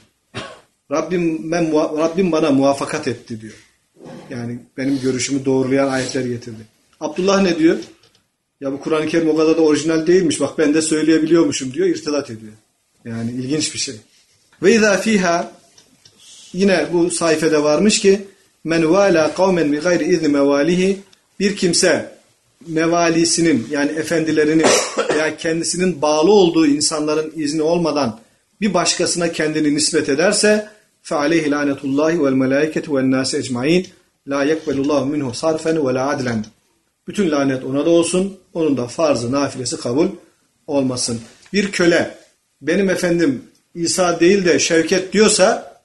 [0.91, 3.53] Rabbim, ben, Rabbim bana muvaffakat etti diyor.
[4.29, 6.65] Yani benim görüşümü doğrulayan ayetler getirdi.
[6.99, 7.77] Abdullah ne diyor?
[8.61, 10.39] Ya bu Kur'an-ı Kerim o kadar da orijinal değilmiş.
[10.39, 11.87] Bak ben de söyleyebiliyormuşum diyor.
[11.87, 12.53] irtidat ediyor.
[13.05, 13.95] Yani ilginç bir şey.
[14.62, 15.52] Ve izâ fîhâ
[16.52, 18.20] yine bu sayfede varmış ki
[18.64, 21.00] men vâlâ kavmen bi gayri izni mevâlihi
[21.40, 22.14] bir kimse
[22.66, 24.66] mevalisinin yani efendilerinin
[25.14, 28.20] veya kendisinin bağlı olduğu insanların izni olmadan
[28.60, 30.74] bir başkasına kendini nispet ederse
[31.10, 33.82] فَعَلَيْهِ لَعْنَةُ اللّٰهِ وَالْمَلَائِكَةِ وَالنَّاسِ اَجْمَعِينَ
[34.32, 36.42] لَا يَقْبَلُ اللّٰهُ مِنْهُ صَرْفًا وَلَا عَدْلًا
[37.08, 40.08] Bütün lanet ona da olsun, onun da farzı, nafilesi kabul
[40.66, 41.20] olmasın.
[41.52, 42.18] Bir köle,
[42.62, 43.42] benim efendim
[43.75, 45.79] İsa değil de Şevket diyorsa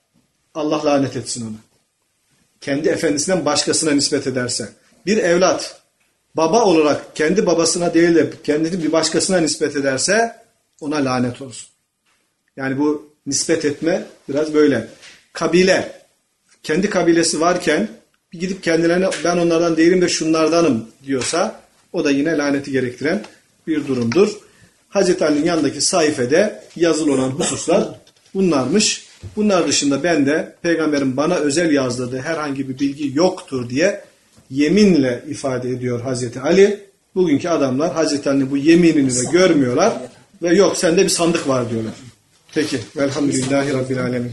[0.54, 1.56] Allah lanet etsin onu.
[2.60, 4.68] Kendi efendisinden başkasına nispet ederse.
[5.06, 5.80] Bir evlat,
[6.34, 10.36] baba olarak kendi babasına değil de kendini bir başkasına nispet ederse
[10.80, 11.68] ona lanet olsun.
[12.56, 14.88] Yani bu nispet etme biraz böyle.
[15.32, 15.92] Kabile,
[16.62, 17.88] kendi kabilesi varken
[18.32, 21.60] bir gidip kendilerine ben onlardan değilim de şunlardanım diyorsa
[21.92, 23.24] o da yine laneti gerektiren
[23.66, 24.43] bir durumdur.
[24.94, 27.88] Hazreti Ali'nin yanındaki sayfede yazılı olan hususlar
[28.34, 29.06] bunlarmış.
[29.36, 34.00] Bunlar dışında ben de peygamberin bana özel yazdırdığı herhangi bir bilgi yoktur diye
[34.50, 36.80] yeminle ifade ediyor Hazreti Ali.
[37.14, 39.92] Bugünkü adamlar Hazreti Ali'nin bu yeminini de görmüyorlar
[40.42, 41.92] ve yok sende bir sandık var diyorlar.
[42.54, 42.78] Peki.
[42.96, 44.32] Velhamdülillahi Rabbil Alemin.